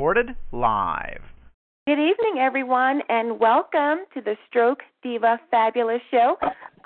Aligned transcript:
Recorded 0.00 0.34
live. 0.50 1.20
Good 1.86 1.98
evening, 1.98 2.38
everyone, 2.38 3.02
and 3.10 3.38
welcome 3.38 4.06
to 4.14 4.22
the 4.22 4.34
Stroke 4.48 4.80
Diva 5.02 5.38
Fabulous 5.50 6.00
Show. 6.10 6.38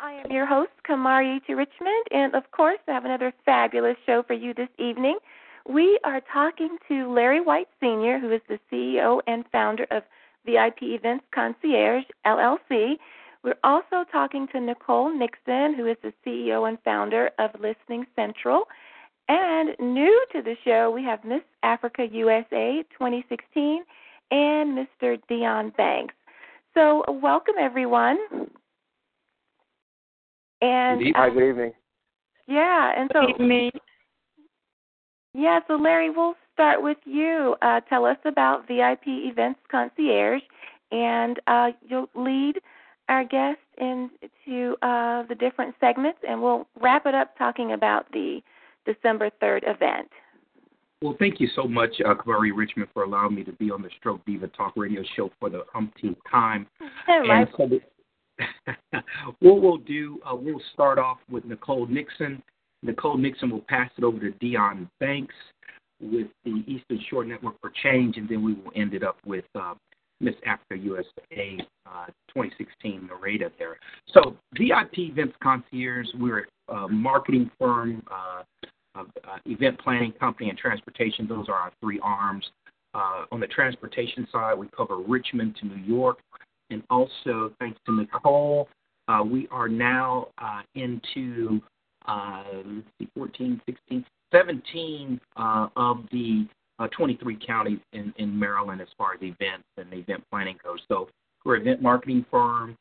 I 0.02 0.14
am 0.14 0.32
your 0.32 0.46
host, 0.46 0.72
Kamari 0.84 1.38
to 1.46 1.54
Richmond, 1.54 2.06
and 2.10 2.34
of 2.34 2.50
course, 2.50 2.80
I 2.88 2.90
have 2.90 3.04
another 3.04 3.32
fabulous 3.44 3.96
show 4.04 4.24
for 4.26 4.34
you 4.34 4.52
this 4.52 4.68
evening. 4.80 5.18
We 5.64 6.00
are 6.02 6.22
talking 6.32 6.76
to 6.88 7.14
Larry 7.14 7.40
White 7.40 7.68
Sr., 7.78 8.18
who 8.18 8.32
is 8.32 8.40
the 8.48 8.58
CEO 8.68 9.20
and 9.28 9.44
founder 9.52 9.86
of 9.92 10.02
VIP 10.44 10.82
Events 10.82 11.24
Concierge, 11.32 12.06
LLC. 12.26 12.96
We're 13.44 13.54
also 13.62 14.04
talking 14.10 14.48
to 14.48 14.60
Nicole 14.60 15.16
Nixon, 15.16 15.74
who 15.74 15.86
is 15.86 15.98
the 16.02 16.12
CEO 16.26 16.68
and 16.68 16.78
founder 16.84 17.30
of 17.38 17.50
Listing 17.60 18.06
Central. 18.16 18.64
And 19.28 19.70
new 19.80 20.24
to 20.32 20.42
the 20.42 20.54
show, 20.64 20.90
we 20.90 21.02
have 21.04 21.24
Miss 21.24 21.40
Africa 21.62 22.06
USA 22.10 22.84
2016 22.92 23.82
and 24.30 24.86
Mr. 25.02 25.18
Dion 25.28 25.72
Banks. 25.76 26.14
So, 26.74 27.04
welcome 27.08 27.54
everyone. 27.58 28.18
And 30.60 31.02
Hi, 31.14 31.30
good 31.30 31.48
evening. 31.48 31.72
Yeah, 32.46 32.92
and 32.96 33.10
so 33.12 33.28
evening. 33.28 33.70
Yeah, 35.32 35.60
so 35.66 35.74
Larry, 35.74 36.10
we'll 36.10 36.34
start 36.52 36.82
with 36.82 36.98
you. 37.04 37.56
Uh, 37.62 37.80
tell 37.88 38.04
us 38.04 38.18
about 38.24 38.66
VIP 38.68 39.06
Events 39.06 39.60
Concierge, 39.70 40.42
and 40.92 41.40
uh, 41.46 41.68
you'll 41.86 42.08
lead 42.14 42.54
our 43.08 43.24
guests 43.24 43.62
into 43.78 44.76
uh, 44.82 45.24
the 45.28 45.36
different 45.38 45.74
segments, 45.80 46.18
and 46.28 46.42
we'll 46.42 46.66
wrap 46.80 47.06
it 47.06 47.14
up 47.14 47.36
talking 47.36 47.72
about 47.72 48.10
the 48.12 48.40
December 48.84 49.30
3rd 49.42 49.62
event. 49.64 50.08
Well, 51.02 51.16
thank 51.18 51.38
you 51.38 51.48
so 51.54 51.64
much, 51.64 51.90
uh, 52.06 52.14
Kamaria 52.14 52.52
Richmond, 52.54 52.88
for 52.94 53.02
allowing 53.02 53.34
me 53.34 53.44
to 53.44 53.52
be 53.52 53.70
on 53.70 53.82
the 53.82 53.90
Stroke 53.98 54.24
Diva 54.24 54.48
Talk 54.48 54.72
Radio 54.76 55.02
Show 55.16 55.30
for 55.38 55.50
the 55.50 55.64
umpteenth 55.74 56.18
time. 56.30 56.66
Right. 57.06 57.46
And 57.46 57.48
so 57.56 59.00
what 59.40 59.60
we'll 59.60 59.76
do, 59.76 60.18
uh, 60.24 60.34
we'll 60.34 60.62
start 60.72 60.98
off 60.98 61.18
with 61.30 61.44
Nicole 61.44 61.86
Nixon. 61.86 62.42
Nicole 62.82 63.18
Nixon 63.18 63.50
will 63.50 63.64
pass 63.68 63.90
it 63.96 64.04
over 64.04 64.18
to 64.18 64.30
Dion 64.32 64.88
Banks 65.00 65.34
with 66.00 66.28
the 66.44 66.64
Eastern 66.66 67.00
Shore 67.08 67.24
Network 67.24 67.60
for 67.60 67.70
Change, 67.82 68.16
and 68.16 68.28
then 68.28 68.42
we 68.42 68.54
will 68.54 68.72
end 68.74 68.94
it 68.94 69.02
up 69.02 69.16
with 69.24 69.44
uh, 69.54 69.74
Miss 70.20 70.34
Africa 70.46 70.76
USA 70.76 71.58
uh, 71.86 72.06
2016 72.28 73.08
Nereida 73.08 73.50
there. 73.58 73.78
So, 74.12 74.36
VIP 74.54 75.10
Events 75.10 75.36
Concierge, 75.42 76.06
we're 76.18 76.46
a 76.68 76.88
marketing 76.88 77.50
firm, 77.58 78.02
uh, 78.94 79.04
event 79.46 79.78
planning 79.80 80.12
company, 80.12 80.48
and 80.48 80.58
transportation. 80.58 81.26
Those 81.26 81.48
are 81.48 81.54
our 81.54 81.72
three 81.80 82.00
arms. 82.02 82.44
Uh, 82.94 83.24
on 83.32 83.40
the 83.40 83.46
transportation 83.48 84.26
side, 84.30 84.54
we 84.54 84.68
cover 84.76 84.98
Richmond 84.98 85.56
to 85.60 85.66
New 85.66 85.82
York, 85.82 86.18
and 86.70 86.82
also 86.90 87.52
thanks 87.58 87.78
to 87.86 87.92
Nicole, 87.92 88.68
uh, 89.08 89.22
we 89.22 89.48
are 89.50 89.68
now 89.68 90.28
uh, 90.38 90.62
into 90.74 91.60
uh, 92.06 92.44
let's 92.64 92.86
see, 92.98 93.08
14, 93.14 93.60
16, 93.66 94.04
17 94.32 95.20
uh, 95.36 95.68
of 95.76 96.04
the 96.12 96.46
uh, 96.78 96.88
23 96.88 97.38
counties 97.46 97.78
in, 97.92 98.12
in 98.16 98.38
Maryland 98.38 98.80
as 98.80 98.88
far 98.98 99.14
as 99.14 99.22
events 99.22 99.64
and 99.76 99.92
event 99.92 100.22
planning 100.30 100.56
goes. 100.62 100.80
So 100.88 101.08
we're 101.44 101.56
an 101.56 101.62
event 101.62 101.82
marketing 101.82 102.24
firm 102.30 102.76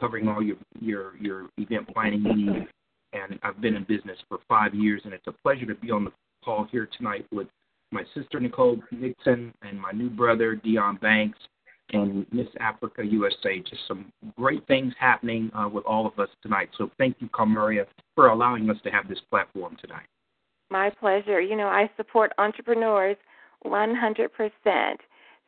covering 0.00 0.28
all 0.28 0.42
your, 0.42 0.56
your, 0.80 1.12
your 1.20 1.48
event 1.58 1.86
planning 1.92 2.22
needs. 2.22 2.66
And 3.14 3.38
I've 3.42 3.60
been 3.60 3.76
in 3.76 3.84
business 3.84 4.18
for 4.28 4.38
five 4.48 4.74
years, 4.74 5.02
and 5.04 5.14
it's 5.14 5.26
a 5.26 5.32
pleasure 5.32 5.66
to 5.66 5.74
be 5.74 5.90
on 5.90 6.04
the 6.04 6.12
call 6.44 6.66
here 6.70 6.88
tonight 6.98 7.26
with 7.32 7.46
my 7.92 8.02
sister 8.14 8.40
Nicole 8.40 8.78
Nixon 8.90 9.54
and 9.62 9.80
my 9.80 9.92
new 9.92 10.10
brother 10.10 10.56
Dion 10.56 10.98
Banks 11.00 11.38
and 11.92 12.26
Miss 12.32 12.48
Africa 12.60 13.04
USA. 13.04 13.60
Just 13.60 13.82
some 13.86 14.12
great 14.36 14.66
things 14.66 14.92
happening 14.98 15.50
uh, 15.54 15.68
with 15.68 15.84
all 15.84 16.06
of 16.06 16.18
us 16.18 16.28
tonight. 16.42 16.70
So 16.76 16.90
thank 16.98 17.16
you, 17.20 17.28
Kamaria, 17.28 17.86
for 18.14 18.28
allowing 18.28 18.68
us 18.68 18.76
to 18.84 18.90
have 18.90 19.08
this 19.08 19.20
platform 19.30 19.76
tonight. 19.80 20.06
My 20.70 20.90
pleasure. 20.90 21.40
You 21.40 21.56
know, 21.56 21.68
I 21.68 21.88
support 21.96 22.32
entrepreneurs 22.38 23.16
100%. 23.64 24.96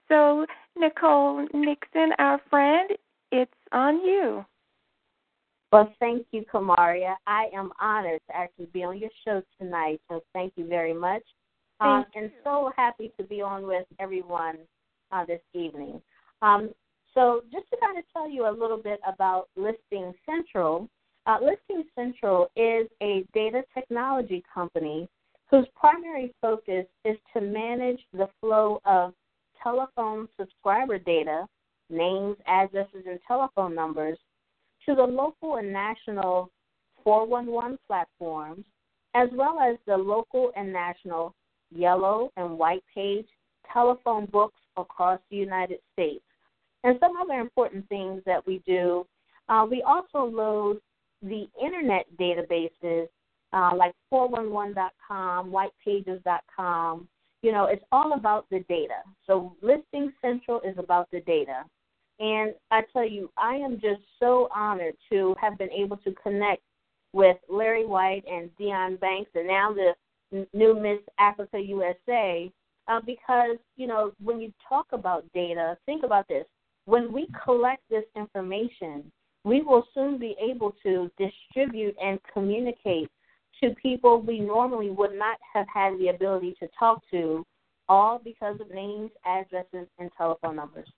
So, 0.09 0.47
Nicole 0.77 1.47
Nixon, 1.53 2.11
our 2.19 2.41
friend, 2.49 2.91
it's 3.33 3.51
on 3.73 3.97
you. 4.05 4.45
Well, 5.73 5.93
thank 5.99 6.27
you, 6.33 6.45
Kamaria. 6.53 7.17
I 7.27 7.47
am 7.55 7.71
honored 7.81 8.21
to 8.29 8.37
actually 8.37 8.67
be 8.67 8.85
on 8.85 8.99
your 8.99 9.11
show 9.25 9.43
tonight, 9.61 10.01
so 10.09 10.23
thank 10.33 10.53
you 10.57 10.67
very 10.67 10.95
much. 10.95 11.23
Um, 11.81 12.07
and 12.15 12.31
so 12.43 12.73
happy 12.77 13.13
to 13.19 13.25
be 13.25 13.43
on 13.43 13.67
with 13.67 13.85
everyone 13.99 14.59
uh, 15.13 15.25
this 15.27 15.43
evening. 15.53 16.01
Um, 16.41 16.71
so, 17.13 17.43
just 17.53 17.69
to 17.71 17.77
kind 17.81 17.99
of 17.99 18.05
tell 18.13 18.31
you 18.31 18.49
a 18.49 18.51
little 18.51 18.77
bit 18.79 19.01
about 19.07 19.49
Listing 19.57 20.15
Central, 20.25 20.89
uh, 21.27 21.39
Listing 21.41 21.85
Central 21.95 22.49
is 22.57 22.87
a 23.03 23.25
data 23.35 23.63
technology 23.75 24.43
company 24.53 25.09
whose 25.51 25.67
primary 25.75 26.35
focus 26.41 26.87
is 27.05 27.17
to 27.35 27.41
manage 27.41 28.01
the 28.13 28.29
flow 28.41 28.81
of 28.85 29.13
telephone 29.63 30.29
subscriber 30.39 30.99
data, 30.99 31.47
names, 31.91 32.37
addresses, 32.47 33.05
and 33.07 33.19
telephone 33.27 33.75
numbers, 33.75 34.19
to 34.87 34.95
the 34.95 35.03
local 35.03 35.57
and 35.57 35.73
national 35.73 36.51
411 37.05 37.79
platforms, 37.87 38.65
as 39.15 39.29
well 39.33 39.59
as 39.61 39.77
the 39.87 39.97
local 39.97 40.53
and 40.57 40.73
national 40.73 41.35
yellow 41.71 42.31
and 42.37 42.59
white 42.59 42.85
page 42.95 43.27
telephone 43.73 44.27
books 44.27 44.61
across 44.77 45.21
the 45.31 45.37
United 45.37 45.79
States. 45.93 46.25
And 46.85 46.99
some 47.01 47.17
other 47.17 47.41
important 47.41 47.89
things 47.89 48.23
that 48.27 48.47
we 48.47 48.63
do, 48.67 49.07
uh, 49.49 49.67
we 49.69 49.83
also 49.83 50.25
load 50.25 50.79
the 51.23 51.49
internet 51.61 52.07
databases 52.19 53.09
uh, 53.53 53.71
like 53.75 53.95
411.com, 54.13 55.51
whitepages.com. 55.51 57.09
You 57.43 57.53
know, 57.53 57.65
it's 57.67 57.85
all 57.93 58.15
about 58.15 58.47
the 58.51 58.61
data. 58.69 59.03
So 59.27 59.55
Listing 59.63 60.13
Central 60.21 60.61
is 60.61 60.77
about 60.79 61.09
the 61.11 61.21
data. 61.21 61.65
And 62.19 62.55
I 62.71 62.83
tell 62.93 63.07
you, 63.07 63.31
I 63.37 63.57
am 63.57 63.75
just 63.75 64.01
so 64.19 64.49
honored 64.55 64.95
to 65.11 65.35
have 65.41 65.59
been 65.59 65.71
able 65.71 65.99
to 65.99 66.13
connect 66.13 66.63
with 67.13 67.37
Larry 67.49 67.85
White 67.85 68.25
and 68.31 68.51
Dion 68.57 68.97
Banks, 68.97 69.31
and 69.35 69.47
now 69.47 69.73
the 69.73 70.47
new 70.53 70.75
Miss 70.75 71.01
Africa 71.19 71.59
USA, 71.59 72.51
uh, 72.89 73.01
because 73.05 73.57
you 73.77 73.87
know 73.87 74.13
when 74.23 74.41
you 74.41 74.53
talk 74.69 74.87
about 74.93 75.25
data, 75.33 75.77
think 75.87 76.05
about 76.05 76.27
this: 76.29 76.47
when 76.87 77.13
we 77.13 77.29
collect 77.45 77.83
this 77.91 78.05
information, 78.17 79.11
we 79.45 79.63
will 79.63 79.87
soon 79.95 80.19
be 80.19 80.35
able 80.41 80.75
to 80.83 81.11
distribute 81.19 81.95
and 82.03 82.19
communicate 82.33 83.11
to 83.63 83.75
people 83.81 84.21
we 84.21 84.41
normally 84.41 84.91
would 84.91 85.15
not 85.15 85.39
have 85.53 85.67
had 85.73 85.99
the 85.99 86.09
ability 86.09 86.55
to 86.61 86.69
talk 86.79 87.01
to, 87.11 87.45
all 87.89 88.21
because 88.23 88.61
of 88.61 88.71
names, 88.71 89.11
addresses, 89.25 89.87
and 89.99 90.11
telephone 90.17 90.57
numbers. 90.57 90.89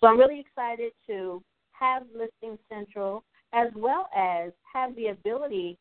So 0.00 0.06
I'm 0.06 0.18
really 0.18 0.40
excited 0.40 0.92
to 1.06 1.42
have 1.72 2.04
Listing 2.14 2.58
Central 2.68 3.24
as 3.52 3.68
well 3.76 4.08
as 4.16 4.52
have 4.72 4.94
the 4.96 5.08
ability 5.08 5.76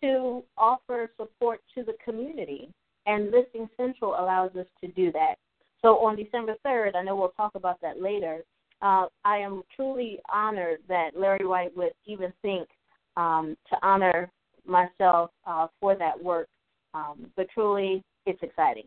to 0.00 0.42
offer 0.56 1.10
support 1.16 1.60
to 1.74 1.84
the 1.84 1.94
community. 2.04 2.72
And 3.06 3.30
Listing 3.30 3.68
Central 3.76 4.12
allows 4.12 4.50
us 4.56 4.66
to 4.82 4.88
do 4.88 5.12
that. 5.12 5.34
So 5.82 5.98
on 5.98 6.16
December 6.16 6.54
3rd, 6.66 6.96
I 6.96 7.02
know 7.02 7.16
we'll 7.16 7.30
talk 7.30 7.54
about 7.54 7.80
that 7.82 8.00
later. 8.00 8.42
Uh, 8.82 9.06
I 9.24 9.38
am 9.38 9.62
truly 9.74 10.18
honored 10.32 10.78
that 10.88 11.10
Larry 11.14 11.46
White 11.46 11.76
would 11.76 11.92
even 12.06 12.32
think 12.42 12.68
um, 13.16 13.56
to 13.68 13.76
honor 13.82 14.30
myself 14.66 15.30
uh, 15.46 15.66
for 15.80 15.96
that 15.96 16.22
work. 16.22 16.48
Um, 16.94 17.30
but 17.36 17.46
truly, 17.52 18.02
it's 18.26 18.42
exciting. 18.42 18.86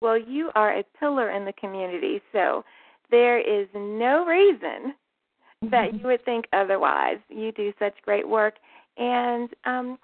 Well, 0.00 0.18
you 0.18 0.50
are 0.54 0.78
a 0.78 0.84
pillar 0.98 1.30
in 1.30 1.44
the 1.44 1.52
community, 1.54 2.20
so 2.32 2.64
there 3.10 3.38
is 3.38 3.68
no 3.74 4.24
reason 4.26 4.94
that 5.70 5.94
you 5.94 6.06
would 6.06 6.24
think 6.24 6.46
otherwise. 6.52 7.18
You 7.28 7.52
do 7.52 7.72
such 7.78 7.94
great 8.02 8.28
work. 8.28 8.54
And 8.96 9.48
um, 9.64 9.98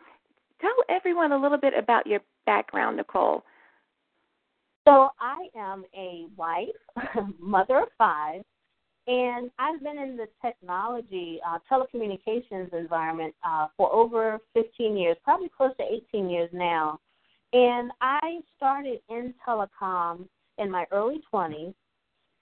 tell 0.61 0.75
everyone 0.89 1.33
a 1.33 1.41
little 1.41 1.59
bit 1.59 1.75
about 1.77 2.07
your 2.07 2.21
background, 2.47 2.97
Nicole. 2.97 3.45
So 4.87 5.09
I 5.19 5.49
am 5.57 5.85
a 5.97 6.27
wife, 6.37 6.69
mother 7.41 7.81
of 7.81 7.89
five, 7.97 8.43
and 9.07 9.51
I've 9.59 9.83
been 9.83 9.99
in 9.99 10.17
the 10.17 10.27
technology, 10.43 11.39
uh, 11.47 11.59
telecommunications 11.71 12.73
environment 12.73 13.35
uh, 13.47 13.69
for 13.77 13.93
over 13.93 14.39
15 14.55 14.97
years, 14.97 15.17
probably 15.25 15.51
close 15.55 15.73
to 15.79 15.85
18 16.15 16.29
years 16.29 16.51
now. 16.53 17.01
And 17.53 17.93
I 18.01 18.41
started 18.57 19.01
in 19.11 19.35
telecom 19.47 20.27
in 20.59 20.71
my 20.71 20.87
early 20.91 21.21
20s. 21.33 21.75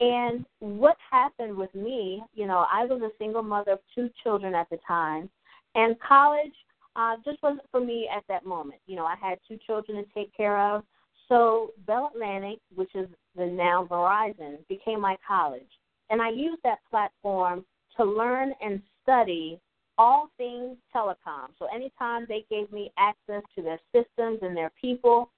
And 0.02 0.44
what 0.58 0.96
happened 1.12 1.56
with 1.56 1.72
me, 1.76 2.24
you 2.34 2.48
know, 2.48 2.66
I 2.72 2.84
was 2.86 3.00
a 3.02 3.16
single 3.18 3.42
mother 3.42 3.72
of 3.72 3.78
two 3.94 4.10
children 4.24 4.52
at 4.52 4.68
the 4.68 4.78
time, 4.86 5.30
and 5.76 5.94
college 6.00 6.52
uh, 6.96 7.14
just 7.24 7.40
wasn't 7.40 7.62
for 7.70 7.80
me 7.80 8.08
at 8.14 8.24
that 8.28 8.44
moment. 8.44 8.80
You 8.86 8.96
know, 8.96 9.04
I 9.04 9.14
had 9.20 9.38
two 9.46 9.58
children 9.64 9.98
to 9.98 10.10
take 10.12 10.36
care 10.36 10.58
of. 10.58 10.82
So 11.28 11.70
Bell 11.86 12.10
Atlantic, 12.12 12.58
which 12.74 12.92
is 12.96 13.06
the 13.36 13.46
now 13.46 13.86
Verizon, 13.88 14.66
became 14.68 15.00
my 15.00 15.16
college. 15.26 15.70
And 16.10 16.20
I 16.20 16.30
used 16.30 16.62
that 16.64 16.80
platform 16.90 17.64
to 17.96 18.04
learn 18.04 18.52
and 18.60 18.82
study 19.04 19.60
all 19.98 20.30
things 20.36 20.76
telecom. 20.94 21.50
So 21.60 21.68
anytime 21.72 22.26
they 22.28 22.44
gave 22.50 22.72
me 22.72 22.90
access 22.98 23.42
to 23.54 23.62
their 23.62 23.78
systems 23.94 24.40
and 24.42 24.56
their 24.56 24.72
people, 24.80 25.30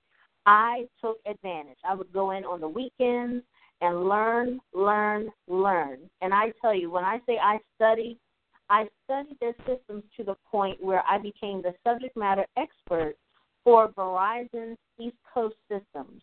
I 0.46 0.88
took 1.02 1.18
advantage. 1.26 1.78
I 1.86 1.94
would 1.94 2.12
go 2.14 2.30
in 2.30 2.44
on 2.44 2.62
the 2.62 2.68
weekends 2.68 3.44
and 3.84 4.08
learn, 4.08 4.60
learn, 4.72 5.30
learn. 5.46 5.98
And 6.22 6.32
I 6.32 6.52
tell 6.60 6.74
you, 6.74 6.90
when 6.90 7.04
I 7.04 7.20
say 7.26 7.38
I 7.40 7.58
study, 7.76 8.18
I 8.70 8.88
studied 9.04 9.36
their 9.40 9.54
systems 9.66 10.04
to 10.16 10.24
the 10.24 10.36
point 10.50 10.82
where 10.82 11.02
I 11.08 11.18
became 11.18 11.60
the 11.60 11.74
subject 11.86 12.16
matter 12.16 12.46
expert 12.56 13.14
for 13.62 13.88
Verizon's 13.88 14.78
East 14.98 15.16
Coast 15.32 15.56
systems. 15.68 16.22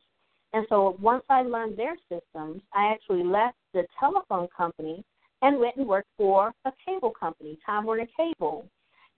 And 0.53 0.65
so 0.69 0.97
once 0.99 1.23
I 1.29 1.43
learned 1.43 1.77
their 1.77 1.95
systems, 2.09 2.61
I 2.73 2.91
actually 2.91 3.23
left 3.23 3.57
the 3.73 3.83
telephone 3.99 4.47
company 4.55 5.03
and 5.43 5.59
went 5.59 5.75
and 5.77 5.87
worked 5.87 6.09
for 6.17 6.51
a 6.65 6.71
cable 6.85 7.11
company, 7.11 7.59
Time 7.65 7.85
Warner 7.85 8.07
Cable. 8.17 8.65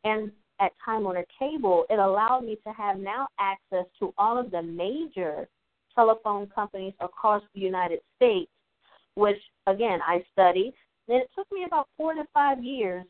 And 0.03 0.31
at 0.59 0.73
Time 0.83 1.03
Warner 1.03 1.25
Cable, 1.39 1.85
it 1.89 1.97
allowed 1.97 2.41
me 2.41 2.57
to 2.67 2.73
have 2.73 2.99
now 2.99 3.27
access 3.39 3.85
to 3.99 4.13
all 4.17 4.37
of 4.37 4.51
the 4.51 4.61
major 4.61 5.47
telephone 5.95 6.47
companies 6.47 6.93
across 6.99 7.43
the 7.53 7.61
United 7.61 7.99
States, 8.15 8.51
which 9.15 9.37
again 9.67 9.99
I 10.05 10.23
studied. 10.31 10.73
Then 11.07 11.17
it 11.17 11.29
took 11.35 11.51
me 11.51 11.65
about 11.65 11.87
four 11.97 12.13
to 12.13 12.23
five 12.33 12.63
years 12.63 13.05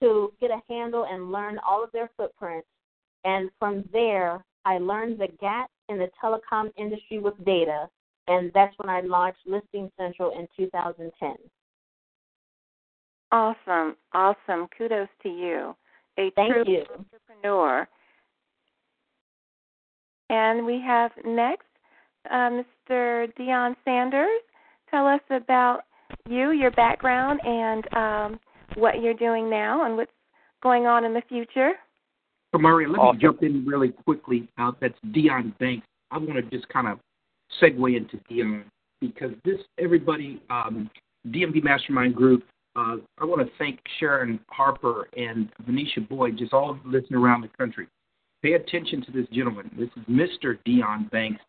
to 0.00 0.32
get 0.40 0.50
a 0.50 0.60
handle 0.68 1.06
and 1.10 1.32
learn 1.32 1.58
all 1.66 1.82
of 1.82 1.90
their 1.92 2.10
footprints. 2.16 2.68
And 3.24 3.50
from 3.58 3.84
there, 3.92 4.44
I 4.64 4.78
learned 4.78 5.18
the 5.18 5.28
gap 5.40 5.70
in 5.88 5.98
the 5.98 6.10
telecom 6.22 6.70
industry 6.76 7.18
with 7.18 7.34
data, 7.44 7.88
and 8.26 8.50
that's 8.54 8.74
when 8.78 8.90
I 8.90 9.00
launched 9.00 9.40
Listing 9.46 9.90
Central 9.98 10.38
in 10.38 10.46
2010. 10.56 11.36
Awesome, 13.30 13.96
awesome. 14.12 14.68
Kudos 14.76 15.08
to 15.22 15.28
you. 15.28 15.76
A 16.18 16.30
Thank 16.34 16.52
true 16.52 16.64
you. 16.66 16.84
entrepreneur. 16.98 17.88
And 20.30 20.66
we 20.66 20.82
have 20.84 21.12
next 21.24 21.67
uh, 22.30 22.62
Mr. 22.90 23.34
Dion 23.36 23.76
Sanders. 23.84 24.40
Tell 24.90 25.06
us 25.06 25.20
about 25.30 25.80
you, 26.28 26.52
your 26.52 26.70
background, 26.70 27.40
and 27.44 27.94
um, 27.94 28.40
what 28.76 29.00
you're 29.02 29.14
doing 29.14 29.50
now 29.50 29.84
and 29.84 29.96
what's 29.96 30.10
going 30.62 30.86
on 30.86 31.04
in 31.04 31.14
the 31.14 31.22
future. 31.28 31.72
So, 32.52 32.58
Maria, 32.58 32.88
let 32.88 32.98
Awesome. 32.98 33.16
me 33.16 33.22
jump 33.22 33.42
in 33.42 33.66
really 33.66 33.90
quickly. 33.90 34.48
Uh, 34.58 34.72
that's 34.80 34.94
Dion 35.12 35.54
Banks. 35.60 35.86
I 36.10 36.18
want 36.18 36.34
to 36.34 36.42
just 36.42 36.68
kind 36.68 36.88
of 36.88 36.98
segue 37.60 37.96
into 37.96 38.16
Dion 38.28 38.64
because 39.00 39.32
this 39.44 39.58
everybody 39.78 40.42
um, 40.50 40.90
DMV 41.28 41.62
Mastermind 41.62 42.14
Group. 42.14 42.44
Uh, 42.76 42.96
I 43.18 43.24
want 43.24 43.44
to 43.44 43.52
thank 43.58 43.80
Sharon 43.98 44.38
Harper 44.50 45.08
and 45.16 45.48
Venetia 45.66 46.00
Boyd, 46.00 46.38
just 46.38 46.52
all 46.52 46.78
listening 46.84 47.20
around 47.20 47.40
the 47.40 47.48
country. 47.58 47.88
Pay 48.42 48.52
attention 48.52 49.04
to 49.04 49.10
this 49.10 49.26
gentleman. 49.32 49.68
This 49.76 49.88
is 49.96 50.04
Mr. 50.08 50.58
Dion 50.64 51.08
Banks, 51.10 51.40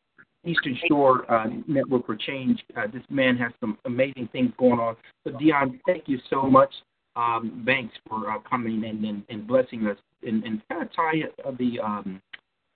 Eastern 0.45 0.77
Shore 0.87 1.29
uh, 1.31 1.47
Network 1.67 2.05
for 2.05 2.15
Change. 2.15 2.63
Uh, 2.77 2.87
this 2.91 3.03
man 3.09 3.35
has 3.37 3.51
some 3.59 3.77
amazing 3.85 4.29
things 4.31 4.51
going 4.57 4.79
on. 4.79 4.95
So, 5.25 5.37
Dion, 5.37 5.79
thank 5.85 6.07
you 6.07 6.17
so 6.29 6.43
much, 6.43 6.73
um, 7.15 7.63
Banks, 7.65 7.93
for 8.07 8.31
uh, 8.31 8.39
coming 8.49 8.83
and, 8.85 9.03
and, 9.03 9.23
and 9.29 9.45
blessing 9.45 9.87
us 9.87 9.97
and, 10.23 10.43
and 10.43 10.61
kind 10.69 10.83
of 10.83 10.93
tie 10.93 11.23
uh, 11.45 11.51
the, 11.57 11.79
um, 11.79 12.21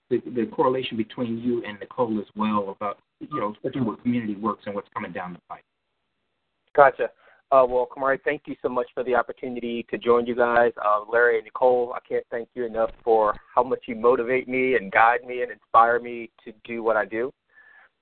the 0.09 0.21
the 0.31 0.45
correlation 0.47 0.97
between 0.97 1.37
you 1.37 1.63
and 1.65 1.79
Nicole 1.79 2.19
as 2.19 2.27
well 2.35 2.75
about 2.75 2.99
you 3.19 3.39
know 3.39 3.53
especially 3.53 3.81
what 3.81 4.01
community 4.01 4.35
works 4.35 4.63
and 4.65 4.75
what's 4.75 4.89
coming 4.93 5.11
down 5.11 5.33
the 5.33 5.39
pipe. 5.49 5.63
Gotcha. 6.75 7.09
Uh, 7.51 7.63
well, 7.67 7.87
Kamaria, 7.95 8.19
thank 8.23 8.43
you 8.47 8.55
so 8.63 8.69
much 8.69 8.87
for 8.95 9.03
the 9.03 9.13
opportunity 9.13 9.85
to 9.91 9.97
join 9.97 10.25
you 10.25 10.35
guys. 10.35 10.71
Uh, 10.83 11.01
Larry 11.11 11.37
and 11.37 11.45
Nicole, 11.45 11.93
I 11.95 11.99
can't 12.07 12.25
thank 12.31 12.49
you 12.55 12.65
enough 12.65 12.89
for 13.03 13.35
how 13.53 13.61
much 13.61 13.81
you 13.85 13.95
motivate 13.95 14.47
me 14.47 14.75
and 14.75 14.91
guide 14.91 15.23
me 15.23 15.43
and 15.43 15.51
inspire 15.51 15.99
me 15.99 16.31
to 16.43 16.51
do 16.63 16.81
what 16.81 16.97
I 16.97 17.05
do. 17.05 17.31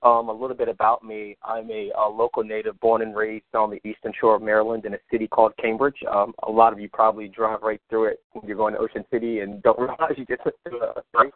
Um, 0.04 0.28
a 0.28 0.32
little 0.32 0.56
bit 0.56 0.68
about 0.68 1.04
me. 1.04 1.36
I'm 1.44 1.70
a, 1.70 1.92
a 1.96 2.08
local 2.08 2.42
native 2.42 2.78
born 2.80 3.02
and 3.02 3.14
raised 3.14 3.54
on 3.54 3.70
the 3.70 3.80
eastern 3.88 4.12
shore 4.20 4.34
of 4.34 4.42
Maryland 4.42 4.84
in 4.84 4.94
a 4.94 4.98
city 5.12 5.28
called 5.28 5.52
Cambridge. 5.62 5.98
Um, 6.12 6.34
a 6.42 6.50
lot 6.50 6.72
of 6.72 6.80
you 6.80 6.88
probably 6.88 7.28
drive 7.28 7.62
right 7.62 7.80
through 7.88 8.06
it 8.06 8.20
when 8.32 8.44
you're 8.44 8.56
going 8.56 8.74
to 8.74 8.80
Ocean 8.80 9.04
City 9.12 9.40
and 9.40 9.62
don't 9.62 9.78
realize 9.78 10.14
you 10.16 10.26
just 10.26 10.44
went 10.44 10.56
through 10.68 10.82
a 10.82 11.02
street. 11.14 11.32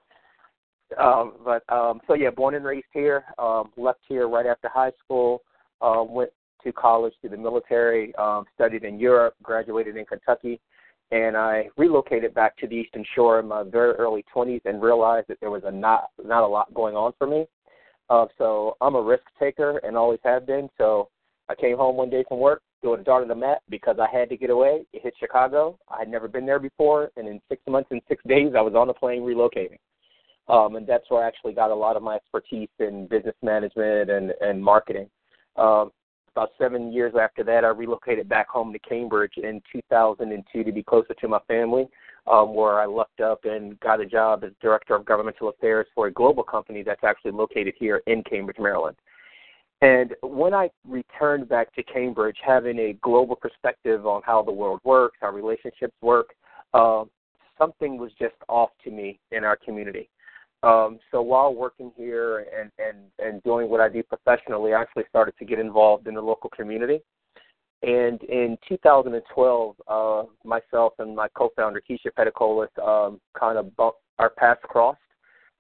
Um, 0.99 1.35
but 1.45 1.63
um, 1.73 2.01
so 2.07 2.15
yeah, 2.15 2.31
born 2.31 2.55
and 2.55 2.65
raised 2.65 2.87
here. 2.93 3.25
Um, 3.39 3.71
left 3.77 4.01
here 4.09 4.29
right 4.29 4.47
after 4.47 4.69
high 4.69 4.93
school. 5.05 5.43
Uh, 5.81 6.03
went 6.03 6.31
to 6.65 6.73
college, 6.73 7.13
to 7.23 7.29
the 7.29 7.37
military. 7.37 8.15
Um, 8.17 8.45
studied 8.55 8.85
in 8.85 8.99
Europe. 8.99 9.35
Graduated 9.43 9.97
in 9.97 10.05
Kentucky, 10.07 10.61
and 11.11 11.37
I 11.37 11.69
relocated 11.77 12.35
back 12.35 12.57
to 12.59 12.67
the 12.67 12.75
Eastern 12.75 13.05
Shore 13.15 13.41
in 13.41 13.49
my 13.49 13.63
very 13.63 13.95
early 13.95 14.25
20s 14.35 14.63
and 14.65 14.83
realized 14.83 15.29
that 15.29 15.39
there 15.41 15.51
was 15.51 15.63
a 15.65 15.71
not 15.71 16.11
not 16.25 16.43
a 16.43 16.47
lot 16.47 16.73
going 16.75 16.97
on 16.97 17.13
for 17.19 17.27
me. 17.27 17.47
Uh, 18.09 18.27
so 18.39 18.77
I'm 18.81 18.95
a 18.95 19.03
risk 19.03 19.25
taker 19.39 19.79
and 19.79 19.97
always 19.97 20.21
have 20.25 20.47
been. 20.47 20.69
So 20.79 21.09
I 21.49 21.55
came 21.55 21.77
home 21.77 21.97
one 21.97 22.11
day 22.11 22.25
from 22.29 22.39
work, 22.39 22.63
threw 22.81 22.95
a 22.95 22.99
dart 23.03 23.23
on 23.23 23.29
the 23.29 23.35
mat 23.35 23.63
because 23.69 23.97
I 24.01 24.09
had 24.11 24.29
to 24.31 24.37
get 24.37 24.51
away. 24.51 24.85
It 24.93 25.03
hit 25.03 25.15
Chicago. 25.19 25.79
I 25.89 26.01
had 26.01 26.09
never 26.09 26.29
been 26.29 26.47
there 26.47 26.59
before, 26.59 27.11
and 27.17 27.29
in 27.29 27.41
six 27.49 27.63
months 27.69 27.89
and 27.91 28.01
six 28.09 28.23
days, 28.27 28.53
I 28.57 28.61
was 28.61 28.75
on 28.75 28.89
a 28.89 28.95
plane 28.95 29.23
relocating. 29.23 29.79
Um, 30.49 30.77
and 30.77 30.87
that's 30.87 31.11
where 31.11 31.25
I 31.25 31.27
actually 31.27 31.55
got 31.55 31.71
a 31.71 31.75
lot 31.75 31.97
of 31.97 32.03
my 32.03 32.15
expertise 32.15 32.69
in 32.79 33.09
business 33.09 33.35
management 33.43 34.11
and, 34.11 34.33
and 34.41 34.63
marketing. 34.63 35.09
Um, 35.57 35.91
about 36.37 36.51
seven 36.59 36.93
years 36.93 37.15
after 37.19 37.43
that, 37.45 37.65
I 37.65 37.69
relocated 37.69 38.29
back 38.29 38.49
home 38.49 38.73
to 38.73 38.79
Cambridge 38.79 39.33
in 39.39 39.61
2002 39.73 40.65
to 40.65 40.73
be 40.73 40.83
closer 40.83 41.15
to 41.15 41.29
my 41.29 41.39
family, 41.49 41.89
um, 42.29 42.55
where 42.55 42.81
I 42.81 42.87
lucked 42.87 43.21
up 43.21 43.45
and 43.45 43.79
got 43.81 44.01
a 44.01 44.07
job 44.07 44.45
as 44.45 44.53
director 44.61 44.95
of 44.95 45.05
governmental 45.05 45.49
affairs 45.49 45.87
for 45.95 46.07
a 46.07 46.13
global 46.13 46.43
company 46.43 46.83
that's 46.83 47.05
actually 47.05 47.33
located 47.33 47.75
here 47.79 48.03
in 48.07 48.23
Cambridge, 48.25 48.59
Maryland. 48.59 48.97
And 49.83 50.15
when 50.23 50.55
I 50.55 50.71
returned 50.89 51.49
back 51.49 51.75
to 51.75 51.83
Cambridge, 51.83 52.39
having 52.45 52.79
a 52.79 52.95
global 53.03 53.37
perspective 53.37 54.07
on 54.07 54.23
how 54.25 54.43
the 54.43 54.53
world 54.53 54.81
works, 54.85 55.19
how 55.21 55.31
relationships 55.31 55.95
work, 56.01 56.31
uh, 56.73 57.05
something 57.59 57.99
was 57.99 58.11
just 58.19 58.35
off 58.49 58.71
to 58.85 58.91
me 58.91 59.19
in 59.33 59.45
our 59.45 59.57
community. 59.57 60.09
Um, 60.63 60.99
so 61.11 61.21
while 61.21 61.55
working 61.55 61.93
here 61.97 62.47
and, 62.59 62.71
and, 62.79 62.99
and 63.19 63.43
doing 63.43 63.69
what 63.69 63.81
I 63.81 63.89
do 63.89 64.03
professionally, 64.03 64.73
I 64.73 64.81
actually 64.81 65.05
started 65.09 65.35
to 65.39 65.45
get 65.45 65.59
involved 65.59 66.09
in 66.09 66.15
the 66.15 66.23
local 66.23 66.51
community. 66.51 67.03
And 67.83 68.23
in 68.25 68.57
2012, 68.69 69.77
uh, 69.87 70.23
myself 70.45 70.95
and 70.99 71.15
my 71.15 71.29
co-founder 71.29 71.83
Keisha 71.89 72.11
Pedicolis 72.19 72.69
um, 72.83 73.21
kind 73.39 73.59
of 73.59 73.71
our 74.19 74.31
paths 74.31 74.61
crossed, 74.65 74.99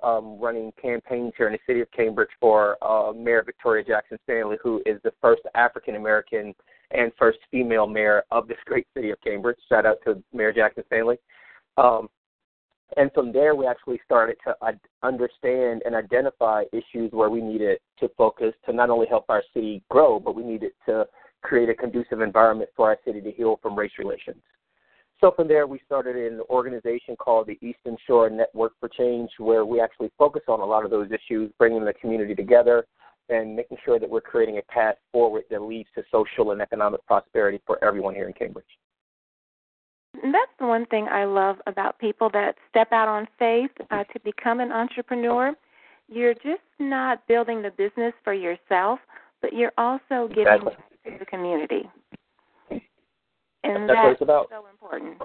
um, 0.02 0.38
running 0.40 0.72
campaigns 0.80 1.32
here 1.36 1.46
in 1.46 1.52
the 1.52 1.58
city 1.66 1.80
of 1.80 1.90
Cambridge 1.90 2.30
for 2.40 2.76
uh, 2.82 3.12
Mayor 3.12 3.42
Victoria 3.44 3.84
Jackson 3.84 4.18
Stanley, 4.24 4.56
who 4.62 4.82
is 4.86 5.00
the 5.04 5.12
first 5.20 5.42
African 5.54 5.96
American 5.96 6.54
and 6.90 7.12
first 7.18 7.38
female 7.50 7.86
mayor 7.86 8.22
of 8.30 8.48
this 8.48 8.58
great 8.64 8.86
city 8.94 9.10
of 9.10 9.20
Cambridge. 9.20 9.58
Shout 9.68 9.86
out 9.86 9.98
to 10.04 10.22
Mayor 10.32 10.52
Jackson 10.52 10.84
Stanley. 10.86 11.16
Um, 11.76 12.08
and 12.96 13.10
from 13.12 13.32
there, 13.32 13.54
we 13.54 13.66
actually 13.66 14.00
started 14.04 14.36
to 14.46 14.54
understand 15.02 15.82
and 15.84 15.94
identify 15.94 16.64
issues 16.72 17.10
where 17.12 17.28
we 17.28 17.40
needed 17.40 17.78
to 17.98 18.08
focus 18.16 18.54
to 18.64 18.72
not 18.72 18.90
only 18.90 19.06
help 19.06 19.24
our 19.28 19.42
city 19.52 19.82
grow, 19.90 20.20
but 20.20 20.36
we 20.36 20.44
needed 20.44 20.70
to 20.86 21.04
create 21.42 21.68
a 21.68 21.74
conducive 21.74 22.20
environment 22.20 22.70
for 22.76 22.88
our 22.88 22.98
city 23.04 23.20
to 23.20 23.30
heal 23.30 23.58
from 23.62 23.76
race 23.76 23.92
relations. 23.98 24.42
So 25.20 25.32
from 25.34 25.48
there, 25.48 25.66
we 25.66 25.80
started 25.86 26.16
an 26.16 26.40
organization 26.50 27.16
called 27.16 27.46
the 27.46 27.58
Eastern 27.66 27.96
Shore 28.06 28.28
Network 28.28 28.72
for 28.78 28.88
Change, 28.88 29.30
where 29.38 29.64
we 29.64 29.80
actually 29.80 30.10
focus 30.18 30.42
on 30.48 30.60
a 30.60 30.64
lot 30.64 30.84
of 30.84 30.90
those 30.90 31.08
issues, 31.10 31.50
bringing 31.58 31.84
the 31.84 31.94
community 31.94 32.34
together 32.34 32.86
and 33.28 33.56
making 33.56 33.78
sure 33.84 33.98
that 33.98 34.08
we're 34.08 34.20
creating 34.20 34.58
a 34.58 34.62
path 34.72 34.96
forward 35.12 35.44
that 35.50 35.62
leads 35.62 35.88
to 35.94 36.02
social 36.12 36.52
and 36.52 36.60
economic 36.60 37.04
prosperity 37.06 37.60
for 37.66 37.82
everyone 37.82 38.14
here 38.14 38.28
in 38.28 38.32
Cambridge. 38.34 38.64
And 40.22 40.32
that's 40.32 40.52
the 40.58 40.66
one 40.66 40.86
thing 40.86 41.08
I 41.10 41.24
love 41.24 41.56
about 41.66 41.98
people 41.98 42.30
that 42.32 42.54
step 42.70 42.92
out 42.92 43.08
on 43.08 43.26
faith 43.38 43.70
uh, 43.90 44.04
to 44.04 44.20
become 44.20 44.60
an 44.60 44.72
entrepreneur. 44.72 45.54
You're 46.08 46.34
just 46.34 46.62
not 46.78 47.26
building 47.26 47.62
the 47.62 47.70
business 47.70 48.14
for 48.22 48.32
yourself, 48.32 49.00
but 49.42 49.52
you're 49.52 49.72
also 49.76 50.28
giving 50.28 50.46
exactly. 50.46 50.74
To 51.06 51.18
the 51.18 51.26
community. 51.26 51.88
And 53.62 53.88
that's, 53.88 54.18
that's 54.20 54.48
so 54.50 54.66
important. 54.70 55.16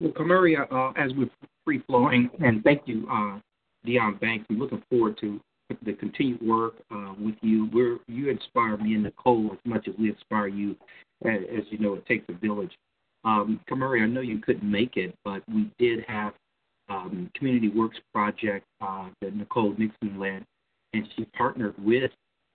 Well, 0.00 0.12
Kamaria, 0.12 0.70
uh, 0.70 0.92
as 0.96 1.12
we're 1.16 1.30
free 1.64 1.82
flowing, 1.86 2.30
and 2.40 2.62
thank 2.62 2.82
you, 2.86 3.06
uh, 3.10 3.40
Dion 3.84 4.16
Banks. 4.20 4.46
I'm 4.50 4.58
looking 4.58 4.82
forward 4.90 5.18
to 5.20 5.40
the 5.84 5.92
continued 5.94 6.40
work 6.42 6.74
uh, 6.90 7.14
with 7.18 7.34
you. 7.42 7.68
We're 7.72 7.98
you 8.06 8.30
inspire 8.30 8.76
me 8.76 8.94
and 8.94 9.02
Nicole 9.02 9.50
as 9.52 9.58
much 9.64 9.88
as 9.88 9.94
we 9.98 10.10
inspire 10.10 10.48
you. 10.48 10.76
As, 11.24 11.40
as 11.56 11.64
you 11.70 11.78
know, 11.78 11.94
it 11.94 12.06
takes 12.06 12.24
a 12.28 12.32
village. 12.32 12.72
Um, 13.24 13.60
Kamaria, 13.68 14.04
I 14.04 14.06
know 14.06 14.20
you 14.20 14.38
couldn't 14.38 14.70
make 14.70 14.96
it, 14.96 15.14
but 15.24 15.42
we 15.52 15.70
did 15.78 16.04
have 16.06 16.32
um, 16.88 17.30
Community 17.34 17.68
Works 17.68 17.98
project 18.14 18.64
uh, 18.80 19.08
that 19.20 19.34
Nicole 19.34 19.74
Nixon 19.76 20.18
led, 20.18 20.44
and 20.92 21.06
she 21.16 21.24
partnered 21.36 21.74
with 21.78 22.10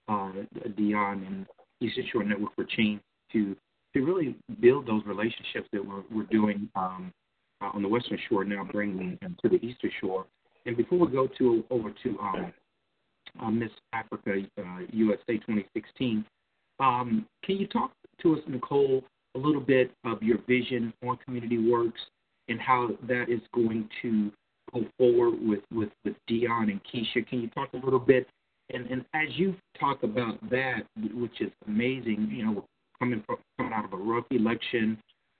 uh, 0.07 0.31
Dion 0.77 1.23
and 1.25 1.45
Eastern 1.81 2.05
Shore 2.11 2.23
Network 2.23 2.55
for 2.55 2.65
Change 2.65 3.01
to 3.33 3.55
to 3.93 4.01
really 4.01 4.35
build 4.59 4.87
those 4.87 5.03
relationships 5.05 5.67
that 5.71 5.85
we're, 5.85 6.01
we're 6.11 6.23
doing 6.23 6.67
um, 6.75 7.13
uh, 7.61 7.69
on 7.73 7.81
the 7.83 7.87
Western 7.87 8.17
Shore 8.27 8.43
now, 8.43 8.63
bringing 8.71 9.17
them 9.21 9.37
to 9.41 9.49
the 9.49 9.63
Eastern 9.63 9.91
Shore. 10.01 10.25
And 10.65 10.75
before 10.75 10.99
we 10.99 11.11
go 11.11 11.27
to 11.37 11.63
over 11.69 11.93
to 12.03 12.19
um, 12.19 12.53
uh, 13.41 13.51
Miss 13.51 13.69
Africa 13.93 14.41
uh, 14.57 14.79
USA 14.91 15.37
2016, 15.37 16.25
um, 16.79 17.25
can 17.43 17.57
you 17.57 17.67
talk 17.67 17.91
to 18.21 18.35
us, 18.35 18.41
Nicole, 18.47 19.03
a 19.35 19.39
little 19.39 19.61
bit 19.61 19.91
of 20.03 20.21
your 20.21 20.39
vision 20.47 20.93
on 21.05 21.17
Community 21.17 21.69
Works 21.69 22.01
and 22.49 22.59
how 22.59 22.89
that 23.07 23.29
is 23.29 23.41
going 23.53 23.89
to 24.01 24.31
go 24.73 24.85
forward 24.97 25.35
with, 25.41 25.61
with, 25.71 25.89
with 26.03 26.15
Dion 26.27 26.69
and 26.69 26.81
Keisha? 26.83 27.27
Can 27.27 27.41
you 27.41 27.49
talk 27.49 27.69
a 27.73 27.77
little 27.77 27.99
bit? 27.99 28.27
And, 28.73 28.89
and 28.89 29.05
as 29.13 29.27
you 29.35 29.55
talk 29.79 30.03
about 30.03 30.37
that, 30.49 30.81
which 31.13 31.41
is 31.41 31.51
amazing, 31.67 32.29
you 32.31 32.45
know, 32.45 32.65
coming 32.99 33.23
from 33.25 33.37
coming 33.57 33.73
out 33.73 33.85
of 33.85 33.93
a 33.93 33.97
rough 33.97 34.25
election, 34.31 34.97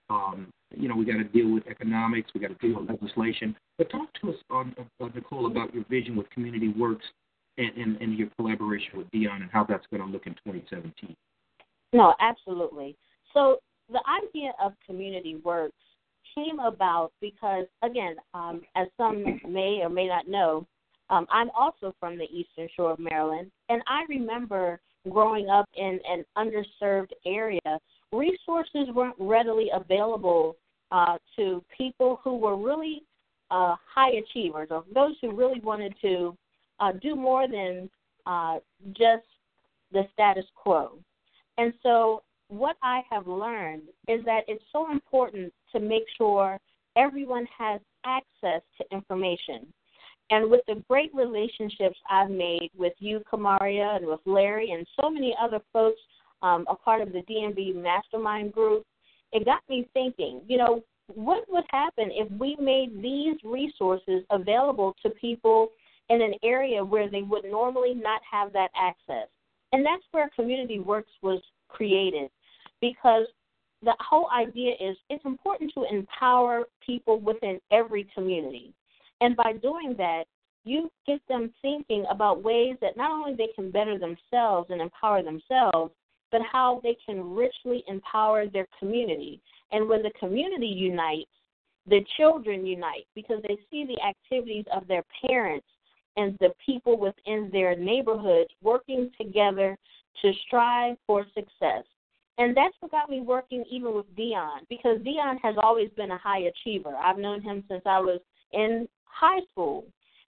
um, 0.10 0.48
you 0.76 0.88
know, 0.88 0.96
we 0.96 1.06
got 1.06 1.18
to 1.18 1.24
deal 1.24 1.52
with 1.52 1.66
economics, 1.68 2.30
we 2.34 2.42
got 2.42 2.58
to 2.60 2.68
deal 2.68 2.80
with 2.80 2.90
legislation. 2.90 3.56
But 3.78 3.90
talk 3.90 4.10
to 4.22 4.30
us, 4.30 4.36
on, 4.50 4.76
uh, 4.80 5.08
Nicole, 5.16 5.48
about 5.48 5.74
your 5.74 5.84
vision 5.90 6.16
with 6.16 6.30
Community 6.30 6.70
Works 6.70 7.06
and, 7.58 7.72
and, 7.78 8.02
and 8.02 8.18
your 8.18 8.30
collaboration 8.38 8.98
with 8.98 9.10
Dion 9.12 9.42
and 9.42 9.52
how 9.52 9.64
that's 9.64 9.86
going 9.92 10.04
to 10.04 10.12
look 10.12 10.28
in 10.28 10.34
2017. 10.46 11.16
No, 11.94 12.14
absolutely. 12.20 12.96
So 13.34 13.58
the 13.92 14.02
idea 14.08 14.52
of 14.62 14.74
Community 14.86 15.36
Works 15.44 15.76
came 16.36 16.60
about 16.60 17.12
because, 17.22 17.66
again, 17.84 18.16
um, 18.34 18.62
as 18.76 18.88
some 18.98 19.24
may 19.48 19.82
or 19.84 19.90
may 19.90 20.08
not 20.08 20.28
know, 20.28 20.66
um, 21.10 21.28
I'm 21.30 21.50
also 21.52 21.94
from 22.00 22.18
the 22.18 22.26
Eastern 22.26 22.68
Shore 22.76 22.92
of 22.92 23.00
Maryland, 23.00 23.52
and 23.70 23.82
I 23.88 24.04
remember 24.10 24.80
growing 25.10 25.50
up 25.50 25.68
in 25.76 26.00
an 26.08 26.24
underserved 26.38 27.12
area, 27.26 27.60
resources 28.12 28.88
weren't 28.94 29.16
readily 29.20 29.70
available 29.74 30.56
uh, 30.92 31.18
to 31.36 31.64
people 31.76 32.20
who 32.24 32.38
were 32.38 32.56
really 32.56 33.04
uh, 33.52 33.76
high 33.94 34.12
achievers 34.12 34.68
or 34.72 34.84
those 34.94 35.16
who 35.22 35.36
really 35.36 35.60
wanted 35.60 35.94
to 36.02 36.36
uh, 36.80 36.92
do 37.02 37.16
more 37.16 37.48
than 37.48 37.90
uh, 38.26 38.58
just 38.90 39.26
the 39.92 40.04
status 40.14 40.46
quo. 40.56 40.98
And 41.58 41.74
so, 41.84 42.24
what 42.50 42.78
I 42.84 43.02
have 43.10 43.28
learned 43.28 43.84
is 44.08 44.24
that 44.26 44.42
it's 44.48 44.64
so 44.72 44.92
important 44.92 45.54
to 45.72 45.80
make 45.80 46.04
sure 46.18 46.60
everyone 46.96 47.48
has 47.58 47.80
access 48.06 48.62
to 48.78 48.86
information. 48.92 49.66
And 50.34 50.50
with 50.50 50.62
the 50.68 50.82
great 50.90 51.14
relationships 51.14 52.00
I've 52.10 52.32
made 52.32 52.72
with 52.76 52.94
you, 52.98 53.22
Kamaria, 53.32 53.98
and 53.98 54.08
with 54.08 54.20
Larry, 54.26 54.72
and 54.72 54.84
so 55.00 55.08
many 55.08 55.36
other 55.40 55.60
folks, 55.72 56.00
um, 56.42 56.66
a 56.68 56.74
part 56.74 57.04
of 57.04 57.14
the 57.14 57.22
DMV 57.30 57.76
Mastermind 57.76 58.52
Group, 58.52 58.84
it 59.32 59.46
got 59.46 59.62
me 59.70 59.88
thinking, 59.94 60.42
you 60.48 60.58
know, 60.58 60.82
what 61.14 61.44
would 61.50 61.66
happen 61.70 62.10
if 62.12 62.32
we 62.32 62.58
made 62.60 63.00
these 63.00 63.36
resources 63.44 64.24
available 64.32 64.96
to 65.04 65.12
people 65.12 65.70
in 66.10 66.20
an 66.20 66.34
area 66.44 66.84
where 66.84 67.08
they 67.08 67.22
would 67.22 67.46
normally 67.46 67.94
not 67.94 68.22
have 68.30 68.52
that 68.54 68.72
access? 68.76 69.28
And 69.72 69.86
that's 69.86 70.04
where 70.14 70.32
Community 70.36 70.80
Works 70.80 71.12
was 71.22 71.44
created 71.68 72.32
because 72.82 73.28
the 73.84 73.94
whole 74.00 74.30
idea 74.36 74.72
is 74.82 74.98
it's 75.12 75.26
important 75.26 75.72
to 75.76 75.84
empower 75.92 76.64
people 76.84 77.20
within 77.20 77.60
every 77.72 78.08
community. 78.16 78.74
And 79.22 79.36
by 79.36 79.54
doing 79.62 79.96
that, 79.98 80.26
you 80.66 80.90
get 81.06 81.20
them 81.28 81.52
thinking 81.62 82.06
about 82.10 82.44
ways 82.44 82.76
that 82.82 82.98
not 82.98 83.12
only 83.12 83.36
they 83.36 83.50
can 83.56 83.70
better 83.72 83.98
themselves 83.98 84.70
and 84.70 84.82
empower 84.82 85.22
themselves, 85.22 85.94
but 86.32 86.42
how 86.50 86.80
they 86.84 86.98
can 87.06 87.36
richly 87.36 87.84
empower 87.88 88.48
their 88.48 88.68
community. 88.80 89.42
And 89.72 89.88
when 89.88 90.02
the 90.02 90.12
community 90.20 90.68
unites, 90.68 91.30
the 91.88 92.04
children 92.18 92.66
unite 92.66 93.06
because 93.14 93.42
they 93.48 93.58
see 93.70 93.86
the 93.86 94.02
activities 94.02 94.66
of 94.74 94.88
their 94.88 95.04
parents 95.26 95.68
and 96.16 96.38
the 96.40 96.54
people 96.66 96.98
within 96.98 97.50
their 97.52 97.76
neighborhoods 97.76 98.50
working 98.62 99.12
together 99.20 99.78
to 100.22 100.32
strive 100.48 100.96
for 101.06 101.26
success. 101.34 101.84
And 102.38 102.56
that's 102.56 102.76
what 102.80 102.92
got 102.92 103.10
me 103.10 103.22
working 103.22 103.64
even 103.70 103.94
with 103.94 104.16
Dion 104.16 104.62
because 104.70 105.02
Dion 105.04 105.38
has 105.44 105.56
always 105.62 105.90
been 105.96 106.12
a 106.12 106.18
high 106.18 106.42
achiever. 106.42 106.96
I've 106.96 107.18
known 107.18 107.42
him 107.42 107.64
since 107.68 107.84
I 107.86 108.00
was 108.00 108.20
in 108.54 108.88
high 109.14 109.42
school. 109.52 109.86